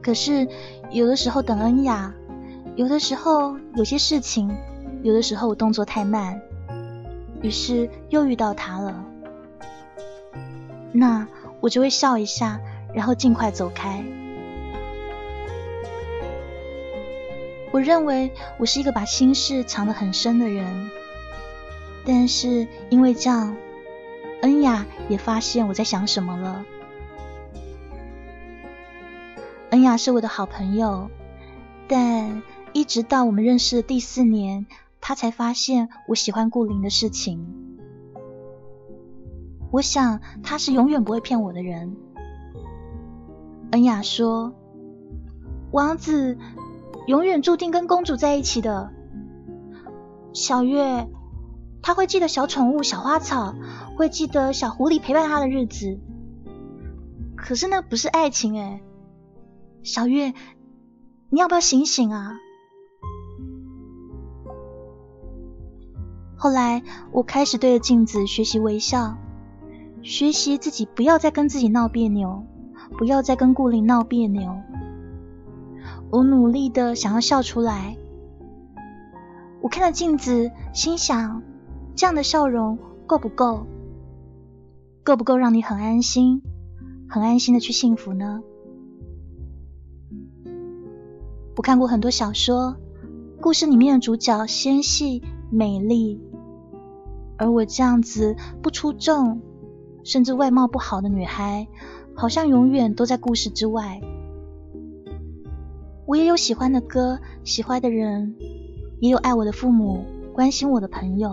[0.02, 0.48] 可是
[0.90, 2.16] 有的时候等恩雅，
[2.78, 4.50] 有的时候有些事情。
[5.04, 6.42] 有的时候我动作太慢，
[7.42, 9.04] 于是又遇到他了。
[10.92, 11.28] 那
[11.60, 12.60] 我就会笑一下，
[12.94, 14.04] 然后尽快走开。
[17.72, 20.90] 我认为我是一个把心事藏得很深的人，
[22.06, 23.56] 但是因为这样，
[24.42, 26.66] 恩雅也发现我在想什么了。
[29.70, 31.10] 恩雅是我的好朋友，
[31.88, 34.68] 但一直到我们认识的第四年。
[35.02, 37.46] 他才发现我喜欢顾林的事情。
[39.72, 41.98] 我想他是永远不会骗我的人。
[43.72, 44.54] 恩雅说
[45.72, 46.38] ：“王子
[47.08, 48.92] 永远注定跟公主在一起的。
[50.34, 51.10] 小月，
[51.82, 53.56] 他会记得小宠物小花草，
[53.98, 56.00] 会记得小狐狸陪伴他的日子。
[57.38, 58.82] 可是那不是爱情哎，
[59.84, 60.34] 小月，
[61.30, 62.34] 你要不要醒醒啊？”
[66.44, 69.16] 后来，我开始对着镜子学习微笑，
[70.02, 72.44] 学习自己不要再跟自己闹别扭，
[72.98, 74.52] 不要再跟顾林闹别扭。
[76.10, 77.96] 我努力的想要笑出来。
[79.62, 81.44] 我看着镜子，心想：
[81.96, 83.68] 这样的笑容够不够？
[85.04, 86.42] 够不够让你很安心，
[87.08, 88.42] 很安心的去幸福呢？
[91.56, 92.78] 我看过很多小说，
[93.40, 96.20] 故事里面的主角纤细美丽。
[97.42, 99.42] 而我这样子不出众，
[100.04, 101.68] 甚至外貌不好的女孩，
[102.14, 104.00] 好像永远都在故事之外。
[106.06, 108.36] 我也有喜欢的歌，喜欢的人，
[109.00, 111.32] 也有爱我的父母，关心我的朋友。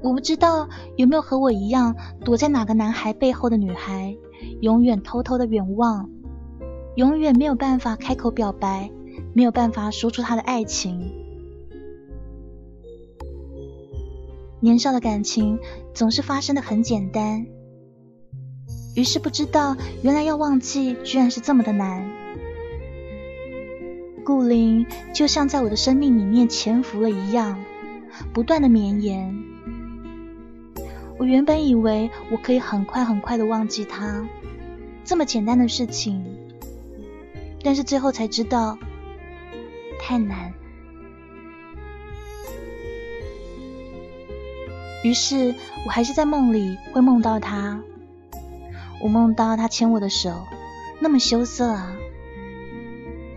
[0.00, 1.94] 我不知道有没有和我一样
[2.24, 4.16] 躲在哪个男孩背后的女孩，
[4.62, 6.08] 永远偷偷的远望，
[6.96, 8.90] 永远没有办法开口表白，
[9.34, 11.12] 没有办法说出她的爱情。
[14.62, 15.58] 年少的感情
[15.92, 17.44] 总是发生的很简单，
[18.94, 22.08] 于是不知道原来要忘记居然是这么的难。
[24.24, 27.58] 顾林就像在我的生命里面潜伏了一样，
[28.32, 29.36] 不断的绵延。
[31.18, 34.24] 我原本以为我可以很快很快的忘记他，
[35.04, 36.24] 这么简单的事情，
[37.64, 38.78] 但是最后才知道
[39.98, 40.51] 太难。
[45.02, 47.80] 于是我还是在梦里会梦到他。
[49.00, 50.46] 我梦到他牵我的手
[51.00, 51.96] 那么羞涩啊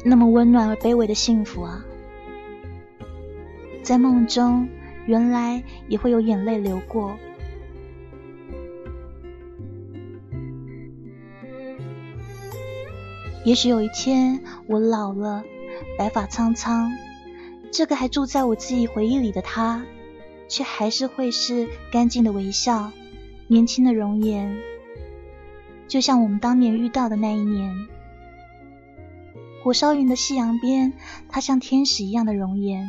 [0.03, 1.83] 那么温暖而卑微的幸福啊。
[3.81, 4.67] 在梦中
[5.07, 7.17] 原来也会有眼泪流过。
[13.43, 15.43] 也许有一天我老了
[15.99, 16.91] 白发苍苍
[17.71, 19.85] 这个还住在我自己回忆里的他
[20.47, 22.91] 却还是会是干净的微笑，
[23.47, 24.57] 年轻的容颜，
[25.87, 27.87] 就像我们当年遇到的那一年。
[29.63, 30.93] 火烧云的夕阳边，
[31.27, 32.87] 他像天使一样的容颜。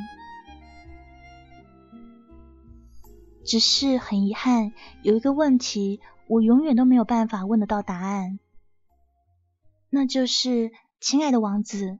[3.44, 8.38] 只是很遗憾，有一个问题，我永远都没有办法问得到答案。
[9.88, 11.98] 那就是，亲爱的王子，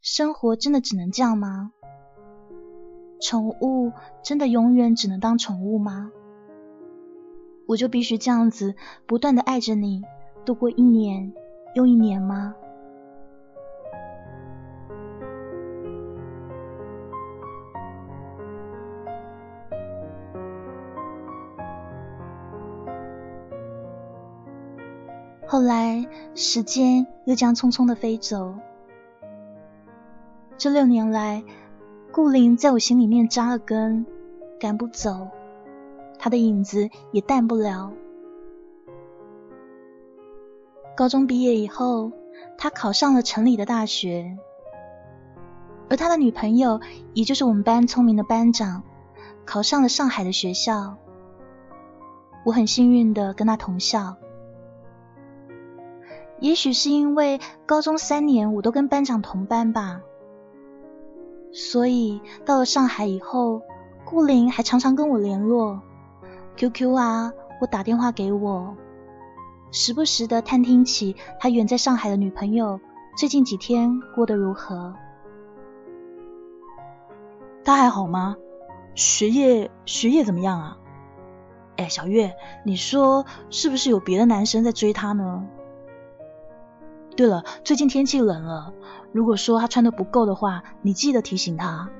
[0.00, 1.72] 生活真的只能这样吗？
[3.22, 6.10] 宠物真的永远只能当宠物吗？
[7.68, 8.74] 我就必须这样子
[9.06, 10.02] 不断的爱着你，
[10.44, 11.32] 度过一年
[11.76, 12.56] 又一年吗？
[25.46, 26.04] 后来，
[26.34, 28.54] 时间又将匆匆的飞走。
[30.56, 31.44] 这六年来，
[32.12, 34.04] 顾林在我心里面扎了根，
[34.60, 35.28] 赶不走，
[36.18, 37.90] 他的影子也淡不了。
[40.94, 42.12] 高中毕业以后，
[42.58, 44.36] 他考上了城里的大学，
[45.88, 46.82] 而他的女朋友，
[47.14, 48.82] 也就是我们班聪明的班长，
[49.46, 50.98] 考上了上海的学校。
[52.44, 54.16] 我很幸运的跟他同校。
[56.40, 60.02] 也许是因为高中三年我都跟班长同班吧，
[61.52, 63.62] 所以到了上海以后，
[64.04, 65.80] 顾林还常常跟我联络
[66.56, 68.74] ，QQ 啊，或打电话给我，
[69.70, 72.80] 时不时的探听起他远在上海的女朋友
[73.16, 74.94] 最近几天过得如何。
[77.64, 78.36] 他还好吗？
[78.94, 80.78] 学业学业怎么样啊？
[81.76, 82.34] 哎，小月，
[82.64, 85.46] 你说是不是有别的男生在追她呢？
[87.14, 88.72] 对了，最近天气冷了，
[89.12, 91.90] 如果说他穿的不够的话，你记得提醒他。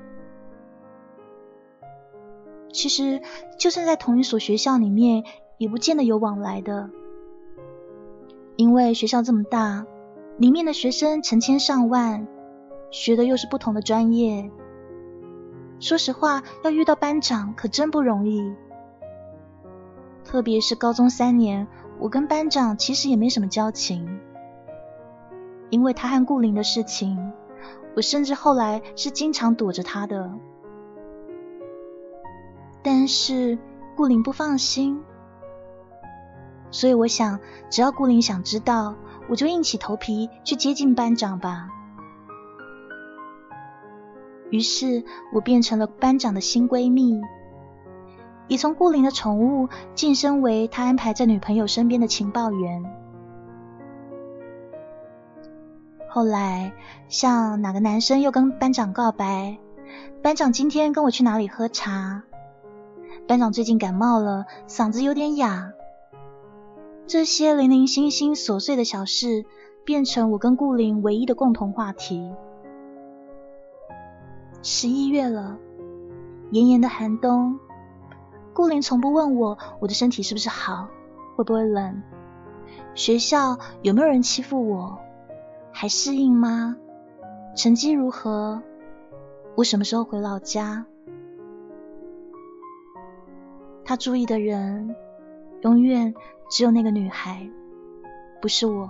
[2.71, 3.21] 其实
[3.59, 5.23] 就算在同一所学校里面，
[5.59, 6.89] 也不见得有往来的，
[8.55, 9.85] 因为学校这么大，
[10.37, 12.27] 里面的学生成千上万，
[12.89, 14.49] 学的又是不同的专业。
[15.79, 18.55] 说实话，要遇到班长可真不容易，
[20.23, 21.67] 特别是高中三年，
[21.99, 24.19] 我跟班长其实也没什么交情。
[25.73, 27.33] 因为他和顾林的事情，
[27.95, 30.31] 我甚至后来是经常躲着他的。
[32.83, 33.57] 但是
[33.95, 35.01] 顾林不放心，
[36.69, 37.39] 所以我想，
[37.71, 38.93] 只要顾林想知道，
[39.27, 41.69] 我就硬起头皮去接近班长吧。
[44.51, 45.03] 于是
[45.33, 47.19] 我变成了班长的新闺蜜，
[48.47, 53.02] 也从顾林的宠物晋升为他安排在女朋友身边的情报员。
[56.13, 56.71] 后来，
[57.09, 59.57] 像哪个男生又跟班长告白？
[60.21, 62.21] 班长今天跟我去哪里喝茶？
[63.27, 65.73] 班长最近感冒了，嗓子有点哑。
[67.07, 69.43] 这些零零星星琐碎的小事，
[69.83, 72.31] 变成我跟顾林唯一的共同话题。
[74.61, 75.57] 十一月了，
[76.51, 77.57] 炎炎的寒冬，
[78.53, 80.89] 顾林从不问我我的身体是不是好，
[81.35, 82.03] 会不会冷，
[82.93, 84.99] 学校有没有人欺负我。
[85.73, 86.77] 还适应吗？
[87.55, 88.61] 成绩如何？
[89.55, 90.85] 我什么时候回老家？
[93.83, 94.95] 他注意的人，
[95.61, 96.13] 永远
[96.49, 97.49] 只有那个女孩，
[98.39, 98.89] 不是我。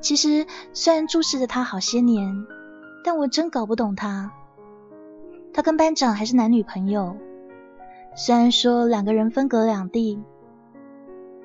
[0.00, 2.44] 其实虽然注视着他好些年，
[3.04, 4.32] 但我真搞不懂他。
[5.54, 7.16] 他跟班长还是男女朋友，
[8.14, 10.22] 虽然说两个人分隔两地，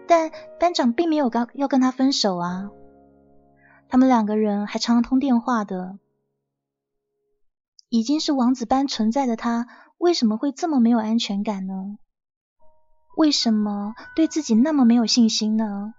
[0.05, 2.71] 但班长并没有刚要跟他分手啊。
[3.95, 5.99] 他们两个人还常常通电话的，
[7.87, 11.97] 已经是王子般存在的他，为什么会这么没有安全感呢？
[13.15, 15.93] 为什么对自己那么没有信心呢？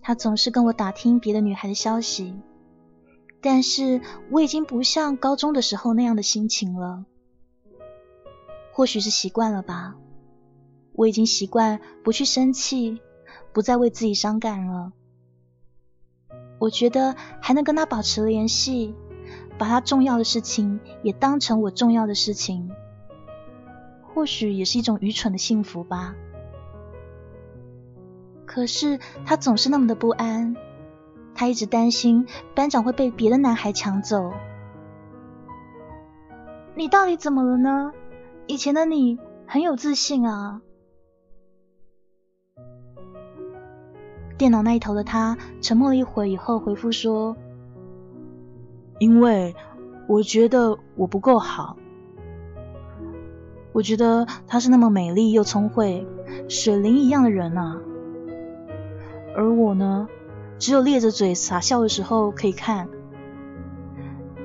[0.00, 2.40] 他总是跟我打听别的女孩的消息，
[3.42, 7.06] 但是我已经不像高中的时候那样的心情了。
[8.76, 9.94] 或许是习惯了吧，
[10.94, 13.00] 我已经习惯不去生气，
[13.52, 14.92] 不再为自己伤感了。
[16.58, 18.92] 我觉得还能跟他保持联系，
[19.56, 22.68] 把他重要的事情也当成我重要的事情，
[24.02, 26.16] 或许也是一种愚蠢的幸福吧。
[28.44, 30.56] 可是他总是那么的不安，
[31.32, 34.32] 他一直担心班长会被别的男孩抢走。
[36.74, 37.92] 你到底怎么了呢？
[38.46, 40.60] 以前的你很有自信啊。
[44.36, 47.36] 电脑那一头的他沉默了一会以后回复说
[49.00, 49.54] ：“因为
[50.08, 51.76] 我觉得我不够好。
[53.72, 56.06] 我觉得她是那么美丽又聪慧，
[56.48, 57.80] 水灵一样的人啊。
[59.34, 60.06] 而我呢，
[60.58, 62.88] 只有咧着嘴傻笑的时候可以看。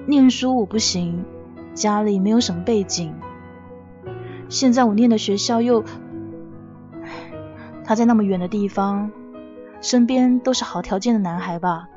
[0.08, 1.26] 念书我不行，
[1.74, 3.14] 家里没有什么背景。
[4.50, 5.84] 现在我念的学校又……
[7.86, 9.12] 他在那么远的地方。”
[9.82, 11.88] 身边都是好条件的男孩吧？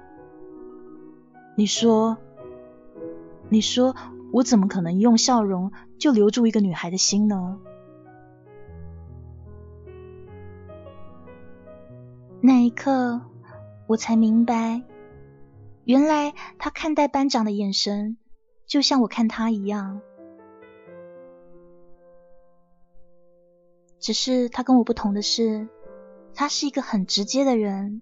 [1.56, 2.16] 你说，
[3.48, 3.96] 你说
[4.30, 7.58] 我怎么可能用笑容就留住一个女孩的心呢？
[12.40, 13.20] 那一刻，
[13.88, 14.82] 我才明白，
[15.82, 18.16] 原来他看待班长的眼神，
[18.68, 20.00] 就像我看他一样。
[24.02, 25.66] 只是他跟我不同的是。
[26.34, 28.00] 他是一个很直接的人，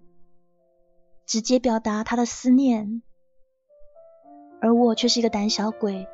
[1.25, 3.01] 直接表达他的思念，
[4.61, 6.07] 而我却是一个胆小鬼，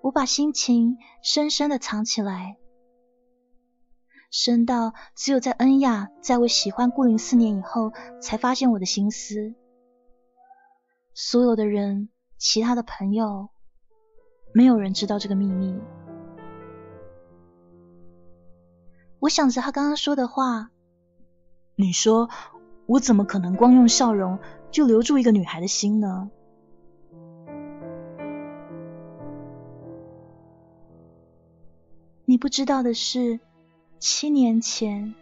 [0.00, 2.56] 我把心情深深的藏起来，
[4.30, 7.92] 深到只有在恩雅在我喜欢顾灵四年以后，
[8.22, 9.54] 才发现我的心思。
[11.12, 13.50] 所有的人，其他的朋友，
[14.54, 15.78] 没有人知道这个秘密。
[19.18, 20.70] 我想着他刚刚说的话。
[21.74, 22.30] 你说
[22.86, 24.38] 我怎么可能光用笑容
[24.70, 26.30] 就留住一个女孩的心呢？
[32.24, 33.38] 你不知道的是，
[34.00, 35.14] 七年前，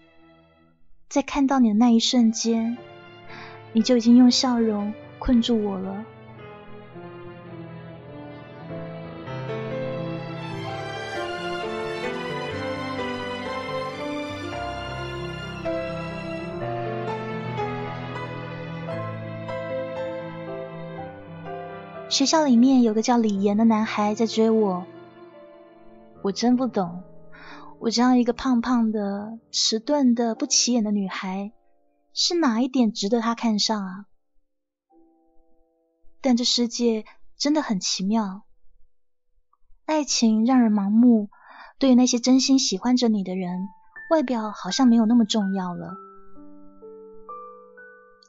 [1.08, 2.78] 在看到你的那一瞬间，
[3.72, 6.04] 你就已经用笑容困住我了。
[22.14, 24.86] 学校里面有个叫李岩的男孩在追我，
[26.22, 27.02] 我真不懂，
[27.80, 31.50] 我这样一个胖胖的、迟钝的、不起眼的女孩，
[32.12, 34.06] 是哪一点值得他看上啊？
[36.20, 37.04] 但这世界
[37.36, 38.42] 真的很奇妙，
[39.84, 41.30] 爱情让人盲目，
[41.80, 43.66] 对于那些真心喜欢着你的人，
[44.08, 45.96] 外表好像没有那么重要了。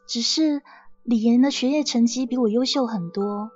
[0.08, 0.64] 只是
[1.04, 3.52] 李岩的学业成绩比我优秀很多。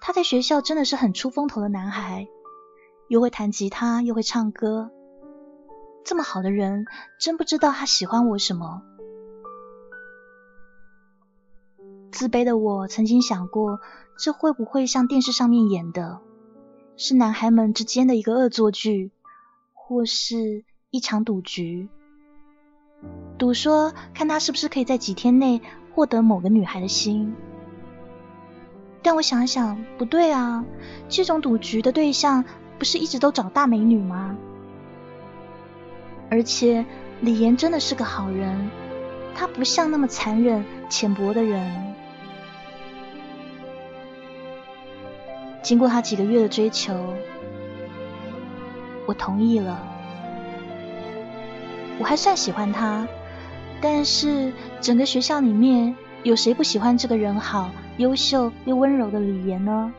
[0.00, 2.26] 他在学校真的是很出风头的男孩，
[3.08, 4.90] 又会弹吉他，又会唱歌。
[6.04, 6.86] 这么好的人，
[7.20, 8.82] 真不知道他喜欢我什么。
[12.10, 13.78] 自卑的我曾经想过，
[14.18, 16.20] 这会不会像电视上面演的，
[16.96, 19.12] 是男孩们之间的一个恶作剧，
[19.74, 21.88] 或是一场赌局，
[23.38, 25.60] 赌说看他是不是可以在几天内
[25.94, 27.34] 获得某个女孩的心。
[29.02, 30.64] 但我想想，不对啊！
[31.08, 32.44] 这种赌局的对象
[32.78, 34.36] 不是一直都找大美女吗？
[36.30, 36.84] 而且
[37.20, 38.70] 李岩真的是个好人，
[39.34, 41.94] 他不像那么残忍、浅薄的人。
[45.62, 47.14] 经过他几个月的追求，
[49.06, 49.82] 我同意了。
[51.98, 53.08] 我还算喜欢他，
[53.80, 57.70] 但是整个学校里面有谁不喜欢这个人好？
[58.00, 59.92] 优秀又温柔的李岩呢？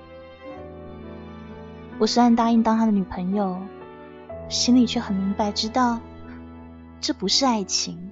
[1.99, 3.61] 我虽然答应当他的女朋友，
[4.49, 5.99] 心里却很明白，知道
[6.99, 8.11] 这不是爱情。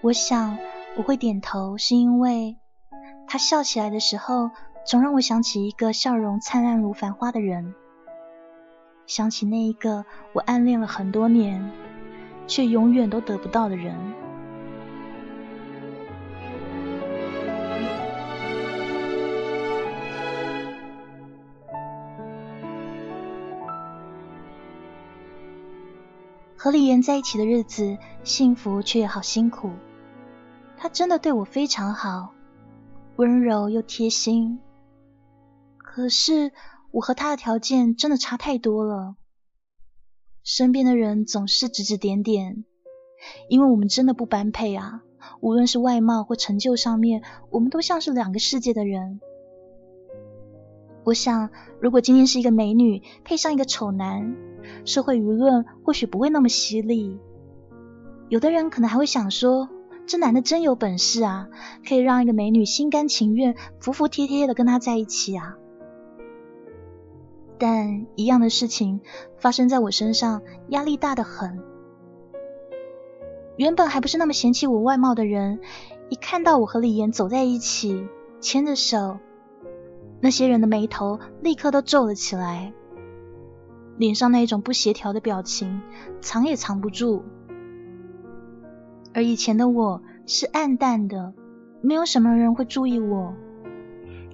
[0.00, 0.58] 我想
[0.96, 2.56] 我会点头，是因为
[3.28, 4.50] 他笑起来的时候，
[4.84, 7.76] 总让我想起一个笑容灿烂如繁花的人。
[9.08, 10.04] 想起那一个
[10.34, 11.72] 我暗恋了很多年，
[12.46, 13.96] 却永远都得不到的人。
[26.54, 29.70] 和李岩在一起的日子，幸福却也好辛苦。
[30.76, 32.34] 他真的对我非常好，
[33.16, 34.60] 温柔又贴心。
[35.78, 36.52] 可是。
[36.90, 39.16] 我和他的条件真的差太多了，
[40.42, 42.64] 身边的人总是指指点点，
[43.48, 45.02] 因为我们真的不般配啊！
[45.40, 49.20] 无论是外貌或成就上面，我们都像是两个世界的人。
[51.04, 54.34] 我想，如果今天是一个美女配上一个丑男，
[54.84, 57.18] 社会舆论或许不会那么犀利，
[58.28, 59.68] 有的人可能还会想说，
[60.06, 61.48] 这男的真有本事啊，
[61.86, 65.56] 可以让一个美女心甘情愿、服服帖帖的跟他在一起啊。
[67.58, 69.00] 但一样的事情
[69.36, 71.60] 发生在我身上，压力大的很。
[73.56, 75.58] 原本还不是那么嫌弃我外貌的人，
[76.08, 78.06] 一看到我和李岩走在一起，
[78.40, 79.18] 牵着手，
[80.20, 82.72] 那些人的眉头立刻都皱了起来，
[83.96, 85.82] 脸上那一种不协调的表情
[86.20, 87.24] 藏也藏不住。
[89.12, 91.34] 而以前的我是暗淡的，
[91.80, 93.34] 没有什么人会注意我，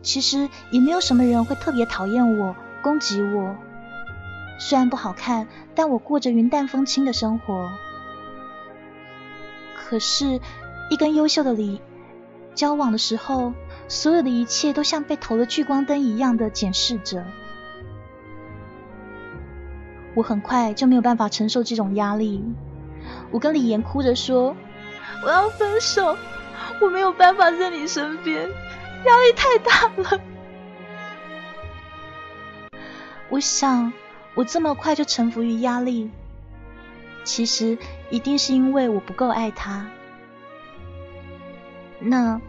[0.03, 2.55] 其实也没有什么人会特别讨厌我。
[2.85, 3.57] 攻击我，
[4.59, 7.71] 虽然不好看，但我过着云淡风轻的生活。
[9.75, 10.39] 可是，
[10.91, 11.81] 一跟优秀的李
[12.55, 13.55] 交往的时候，
[13.89, 17.25] 所有的一切都像被投了聚光灯一样的检视着。
[20.15, 22.45] 我很快就没有办法承受这种压力，
[23.31, 24.55] 我跟李岩哭着说
[25.25, 26.19] ：“我要分手，
[26.83, 30.21] 我没有办法在你身边，压力太大了。”
[33.31, 33.93] 我想，
[34.35, 36.11] 我这么快就臣服于压力，
[37.25, 37.79] 其实
[38.11, 39.89] 一定是因为我不够爱他。
[42.01, 42.41] 那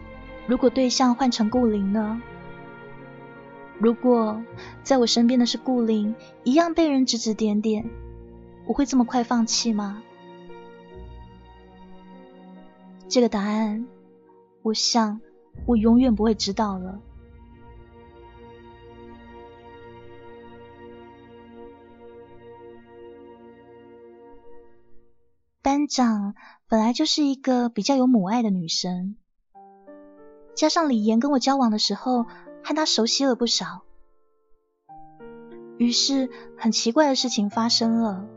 [0.46, 2.20] 如果对象换成顾灵呢？
[3.78, 4.42] 如果
[4.82, 6.14] 在我身边的是顾灵，
[6.44, 7.84] 一样被人指指点点，
[8.66, 10.02] 我会这么快放弃吗？
[13.08, 13.86] 这个答案，
[14.62, 15.20] 我想
[15.66, 17.00] 我永远不会知道了。
[25.66, 26.36] 班长
[26.68, 29.16] 本来就是一个比较有母爱的女生，
[30.54, 32.22] 加上李岩跟我交往的时候
[32.62, 33.82] 和他熟悉了不少，
[35.76, 38.28] 于是很奇怪的事情发生了。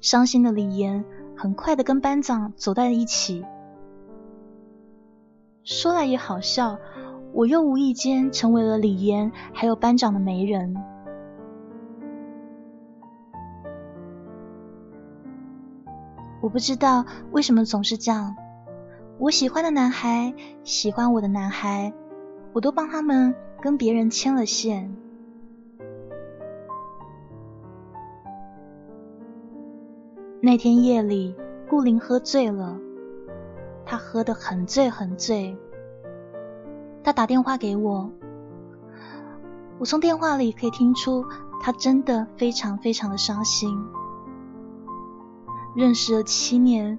[0.00, 1.04] 伤心的李岩
[1.36, 3.44] 很快的跟班长走在了一起，
[5.64, 6.78] 说来也好笑，
[7.32, 10.76] 我又无意间成为了李岩还有班长的媒人。
[16.40, 18.36] 我不知道为什么总是这样。
[19.18, 20.32] 我喜欢的男孩，
[20.62, 21.92] 喜欢我的男孩，
[22.52, 24.96] 我都帮他们跟别人牵了线。
[30.40, 31.34] 那天夜里，
[31.68, 32.78] 顾林喝醉了，
[33.84, 35.58] 他喝得很醉很醉。
[37.02, 38.12] 他打电话给我，
[39.80, 41.24] 我从电话里可以听出
[41.60, 43.76] 他真的非常非常的伤心。
[45.78, 46.98] 认识了七年，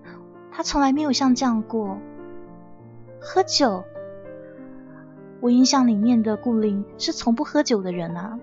[0.54, 1.98] 他从来没有像这样过。
[3.20, 3.84] 喝酒，
[5.42, 8.40] 我印象里面的顾灵是从不喝酒的人啊。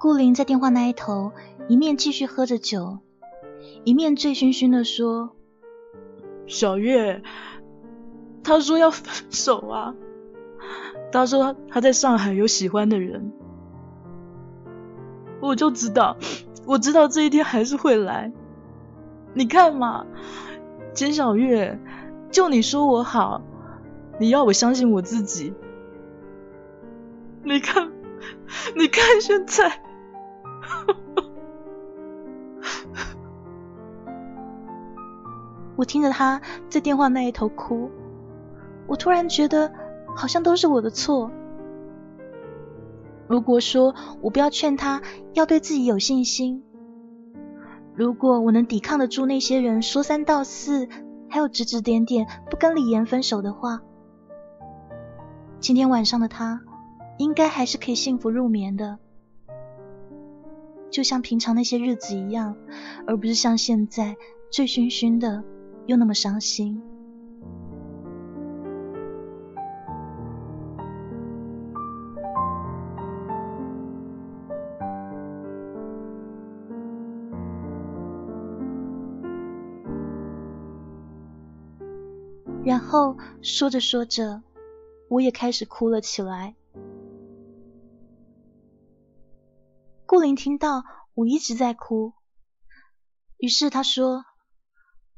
[0.00, 1.30] 顾灵在电话那一头，
[1.68, 2.98] 一面继续喝着酒，
[3.84, 5.36] 一面醉醺醺的说
[6.48, 7.22] ：“小月，
[8.42, 9.94] 他说要分手啊，
[11.12, 13.32] 他说他在上海有喜欢的人，
[15.40, 16.16] 我就知道。”
[16.72, 18.32] 我知道这一天还是会来，
[19.34, 20.06] 你看嘛，
[20.94, 21.78] 简小月，
[22.30, 23.42] 就你说我好，
[24.18, 25.52] 你要我相信我自己。
[27.44, 27.92] 你看，
[28.74, 29.82] 你看现在，
[35.76, 37.90] 我听着他在电话那一头哭，
[38.86, 39.70] 我突然觉得
[40.16, 41.30] 好像都是我的错。
[43.32, 45.00] 如果说我不要劝他
[45.32, 46.62] 要对自己有信心，
[47.94, 50.86] 如果我能抵抗得住那些人说三道四，
[51.30, 53.80] 还有指指点点不跟李岩分手的话，
[55.60, 56.60] 今天晚上的他
[57.16, 58.98] 应该还是可以幸福入眠的，
[60.90, 62.54] 就像平常那些日子一样，
[63.06, 64.14] 而不是像现在
[64.50, 65.42] 醉醺醺的
[65.86, 66.82] 又那么伤心。
[82.82, 84.42] 后说着说着，
[85.08, 86.54] 我也开始哭了起来。
[90.04, 92.12] 顾林听到我一直在哭，
[93.38, 94.24] 于是他说：“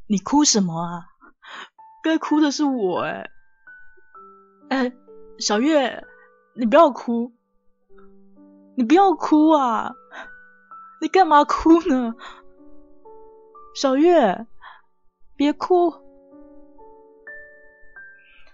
[0.07, 1.07] 你哭什么啊？
[2.03, 3.31] 该哭的是我哎！
[4.69, 4.93] 哎，
[5.39, 6.05] 小月，
[6.55, 7.33] 你不要哭，
[8.77, 9.95] 你不要哭啊！
[11.01, 12.15] 你干嘛哭呢？
[13.75, 14.47] 小月，
[15.35, 15.95] 别哭。”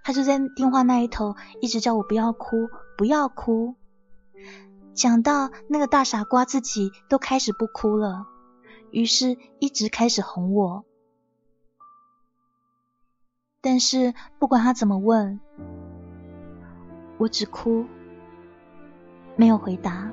[0.02, 3.74] 他就在电话那一头一直叫我不要哭，不要哭。
[4.94, 8.26] 讲到那个大傻瓜自己都开始不哭了，
[8.90, 10.84] 于是一直开始哄我。
[13.60, 15.38] 但是不管他怎么问，
[17.18, 17.86] 我只哭，
[19.36, 20.10] 没有回答。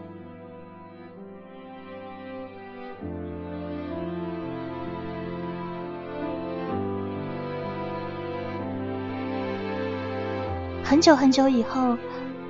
[10.88, 11.98] 很久很久以后，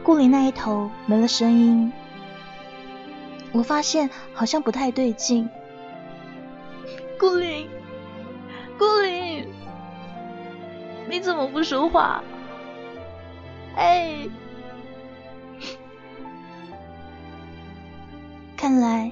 [0.03, 1.91] 顾里那一头没了声音，
[3.51, 5.49] 我发现好像不太对劲。
[7.19, 7.67] 顾里，
[8.77, 9.47] 顾里，
[11.09, 12.23] 你怎么不说话？
[13.75, 14.29] 哎，
[18.55, 19.11] 看来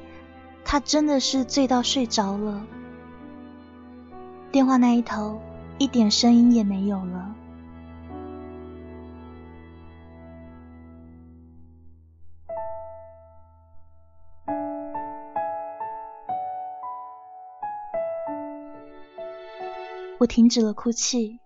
[0.63, 2.63] 他真的是醉到睡着了。
[4.51, 5.41] 电话那一头
[5.79, 7.33] 一点声音也没有了。
[20.25, 21.39] 我停止了哭泣，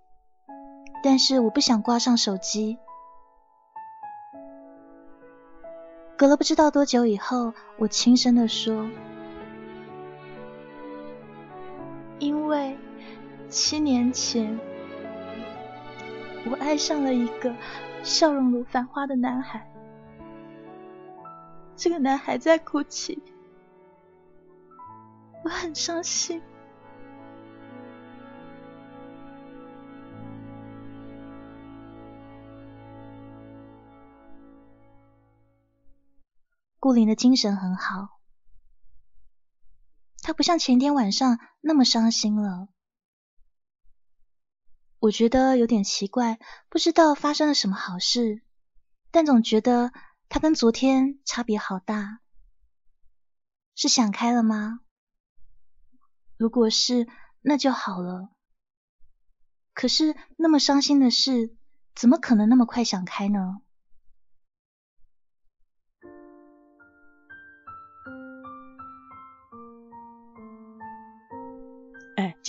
[1.04, 2.78] 但是我不想挂上手机。
[6.18, 8.90] 隔了不知道多久以后，我轻声的说
[12.20, 12.78] ：“因为
[13.50, 14.58] 七年前，
[16.50, 17.54] 我爱上了一个
[18.02, 19.70] 笑容如繁花的男孩。
[21.76, 23.22] 这个男孩在哭泣，
[25.44, 26.42] 我很伤心。”
[36.80, 38.20] 顾林的精神很好，
[40.22, 42.70] 他不像前天晚上那么伤心了。
[45.00, 48.44] 我觉得有点奇怪，不知道发生了什么好事，
[49.12, 49.92] 但总觉得
[50.30, 52.22] 他跟昨天差别好大。
[53.76, 54.80] 是想开了吗？
[56.38, 57.08] 如果是，
[57.42, 58.30] 那就好了。
[59.74, 61.56] 可是那么伤心的事，
[61.96, 63.62] 怎么可能那么快想开呢？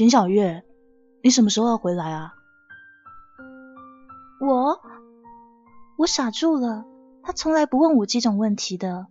[0.01, 0.65] 简小月，
[1.23, 2.33] 你什么时候要回来啊？
[4.41, 4.81] 我
[5.99, 6.87] 我傻住了，
[7.23, 9.09] 他从来不问我这种问题的。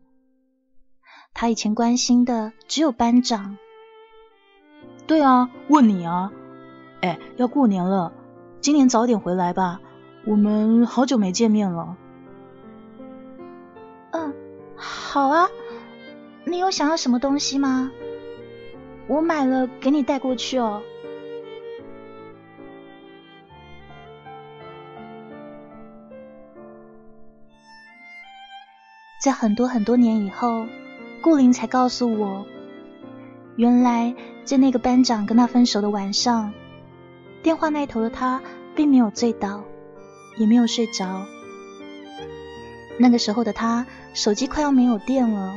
[1.32, 3.60] 他以前关心的只有班长。
[5.06, 6.32] 对啊，问你啊。
[7.02, 8.12] 哎，要过年了，
[8.60, 9.82] 今年早点回来吧，
[10.26, 11.98] 我们好久没见面了。
[14.10, 14.34] 嗯，
[14.76, 15.50] 好啊。
[16.46, 17.92] 你有想要什么东西吗？
[19.10, 20.84] 我买了，给你带过去哦。
[29.20, 30.68] 在很多很多年以后，
[31.22, 32.46] 顾林才告诉我，
[33.56, 36.54] 原来在那个班长跟他分手的晚上，
[37.42, 38.40] 电话那头的他
[38.76, 39.64] 并没有醉倒，
[40.38, 41.26] 也没有睡着。
[43.00, 45.56] 那个时候的他，手机快要没有电了。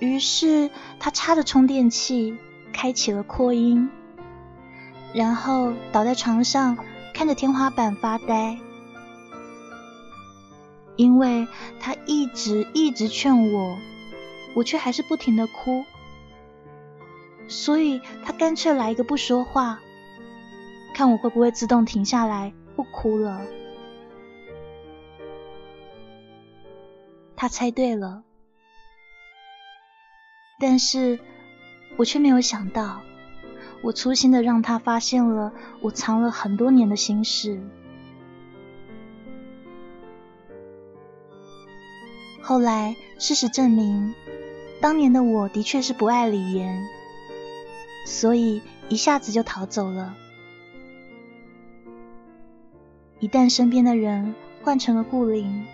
[0.00, 0.70] 于是
[1.00, 2.36] 他插着充电器，
[2.72, 3.90] 开启了扩音，
[5.12, 6.78] 然后倒在床上，
[7.12, 8.58] 看着天花板发呆。
[10.96, 11.46] 因为
[11.80, 13.78] 他一直一直劝我，
[14.54, 15.84] 我却还是不停的哭，
[17.46, 19.80] 所以他干脆来一个不说话，
[20.94, 23.40] 看我会不会自动停下来不哭了。
[27.36, 28.24] 他猜对了。
[30.60, 31.20] 但是
[31.96, 33.00] 我却没有想到，
[33.80, 37.60] 我粗心的让他发现了我藏了很多年的心事。
[42.42, 44.14] 后来事实证明，
[44.80, 46.84] 当年的我的确是不爱李岩，
[48.04, 50.16] 所以一下子就逃走了。
[53.20, 55.66] 一旦身边的人换成了顾灵，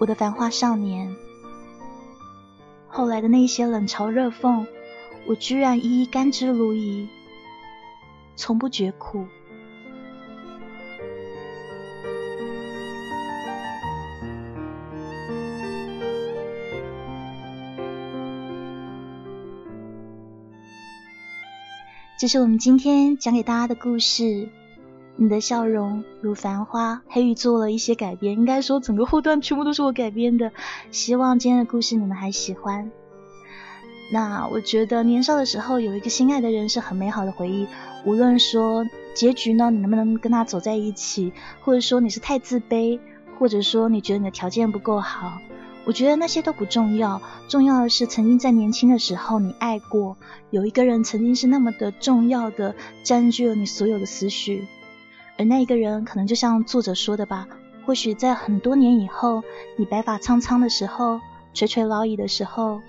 [0.00, 1.14] 我的繁花少年。
[2.98, 4.66] 后来的那些冷嘲热讽，
[5.24, 7.06] 我居然一一甘之如饴，
[8.34, 9.24] 从不觉苦。
[22.18, 24.48] 这是我们今天讲给大家的故事。
[25.20, 30.52] 你的笑容如繁花，黑羽做了一些改编，应该说整个后段全部都是我改编的。
[30.92, 32.92] 希望今天的故事你们还喜欢。
[34.12, 37.66] 那我觉得年少的时候有一个心爱的人是很美好的回忆，
[38.04, 43.00] 无论说结局呢，你能不能跟他走在一起，或者说你是太自卑，
[43.40, 45.40] 或者说你觉得你的条件不够好，
[45.84, 50.16] 我觉得那些都不重要，重要的是曾经在年轻的时候你爱过，
[50.50, 54.64] 有一个人曾经是那么的重要的占据了你所有的思绪，
[55.38, 57.46] 而那一个人可能就像作者说的吧，
[57.86, 59.44] 或许在很多年以后，
[59.78, 61.20] 你白发苍苍的时候，
[61.54, 62.80] 垂垂老矣的时候，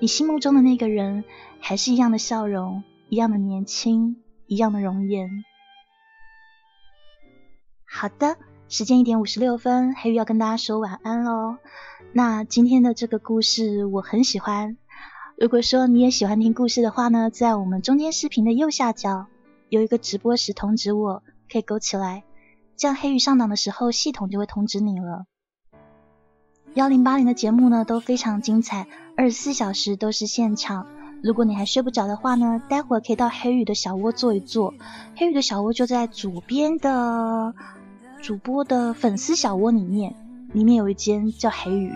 [0.00, 1.22] 你心目中的那个人
[1.60, 4.16] 还是一样的笑容，一样的年轻，
[4.46, 5.28] 一样的容颜。
[7.84, 8.36] 好的，
[8.68, 11.58] 时间一点五十六分，黑鱼要跟大家说晚安喽。
[12.12, 14.78] 那今天的这个故事我很喜欢。
[15.38, 19.26] 如果说你也喜欢听故事的话呢，在我们中间视频的右下角
[19.68, 22.24] 有一个直播时通知我，可以勾起来，
[22.76, 25.26] 这样黑鱼上档的时候系统就会通知你了。
[26.74, 28.86] 幺零八零的节目呢都非常精彩，
[29.16, 30.86] 二十四小时都是现场。
[31.22, 34.74] 如果你还睡不着的话呢，待会儿可以到黑鱼的小窝坐一坐，
[35.16, 37.54] 黑鱼的小窝就在左边的。
[38.22, 40.14] 主播的粉丝小窝里面，
[40.52, 41.92] 里面有一间叫黑鱼。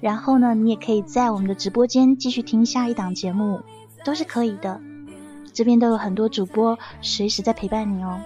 [0.00, 3.60] 然后呢，你也可以在我们的直播间继续听下一档节目，
[4.04, 4.80] 都是可以的。
[5.52, 8.18] 这边都有很多主播随时在陪伴你哦。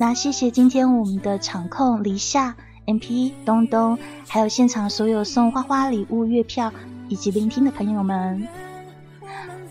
[0.00, 6.72] 那谢谢今天我们的场控黎夏、M P、东东，还有现场所有送花花礼物、月票
[7.10, 8.48] 以及聆听的朋友们，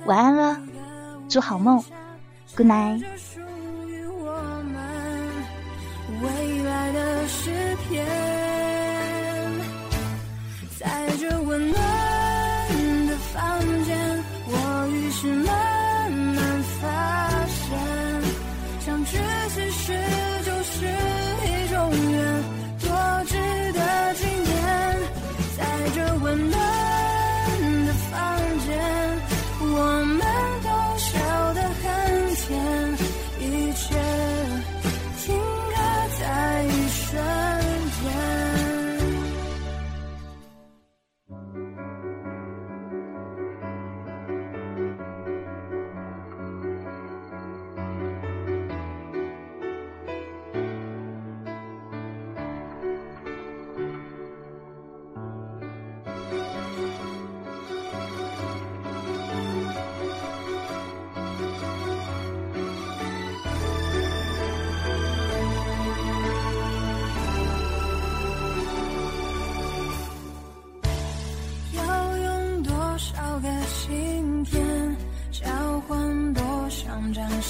[0.06, 0.62] 晚安了，
[1.28, 1.84] 祝好梦
[2.56, 3.04] ，Good night。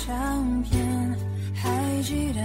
[0.10, 1.16] 相片，
[1.54, 2.42] 还记得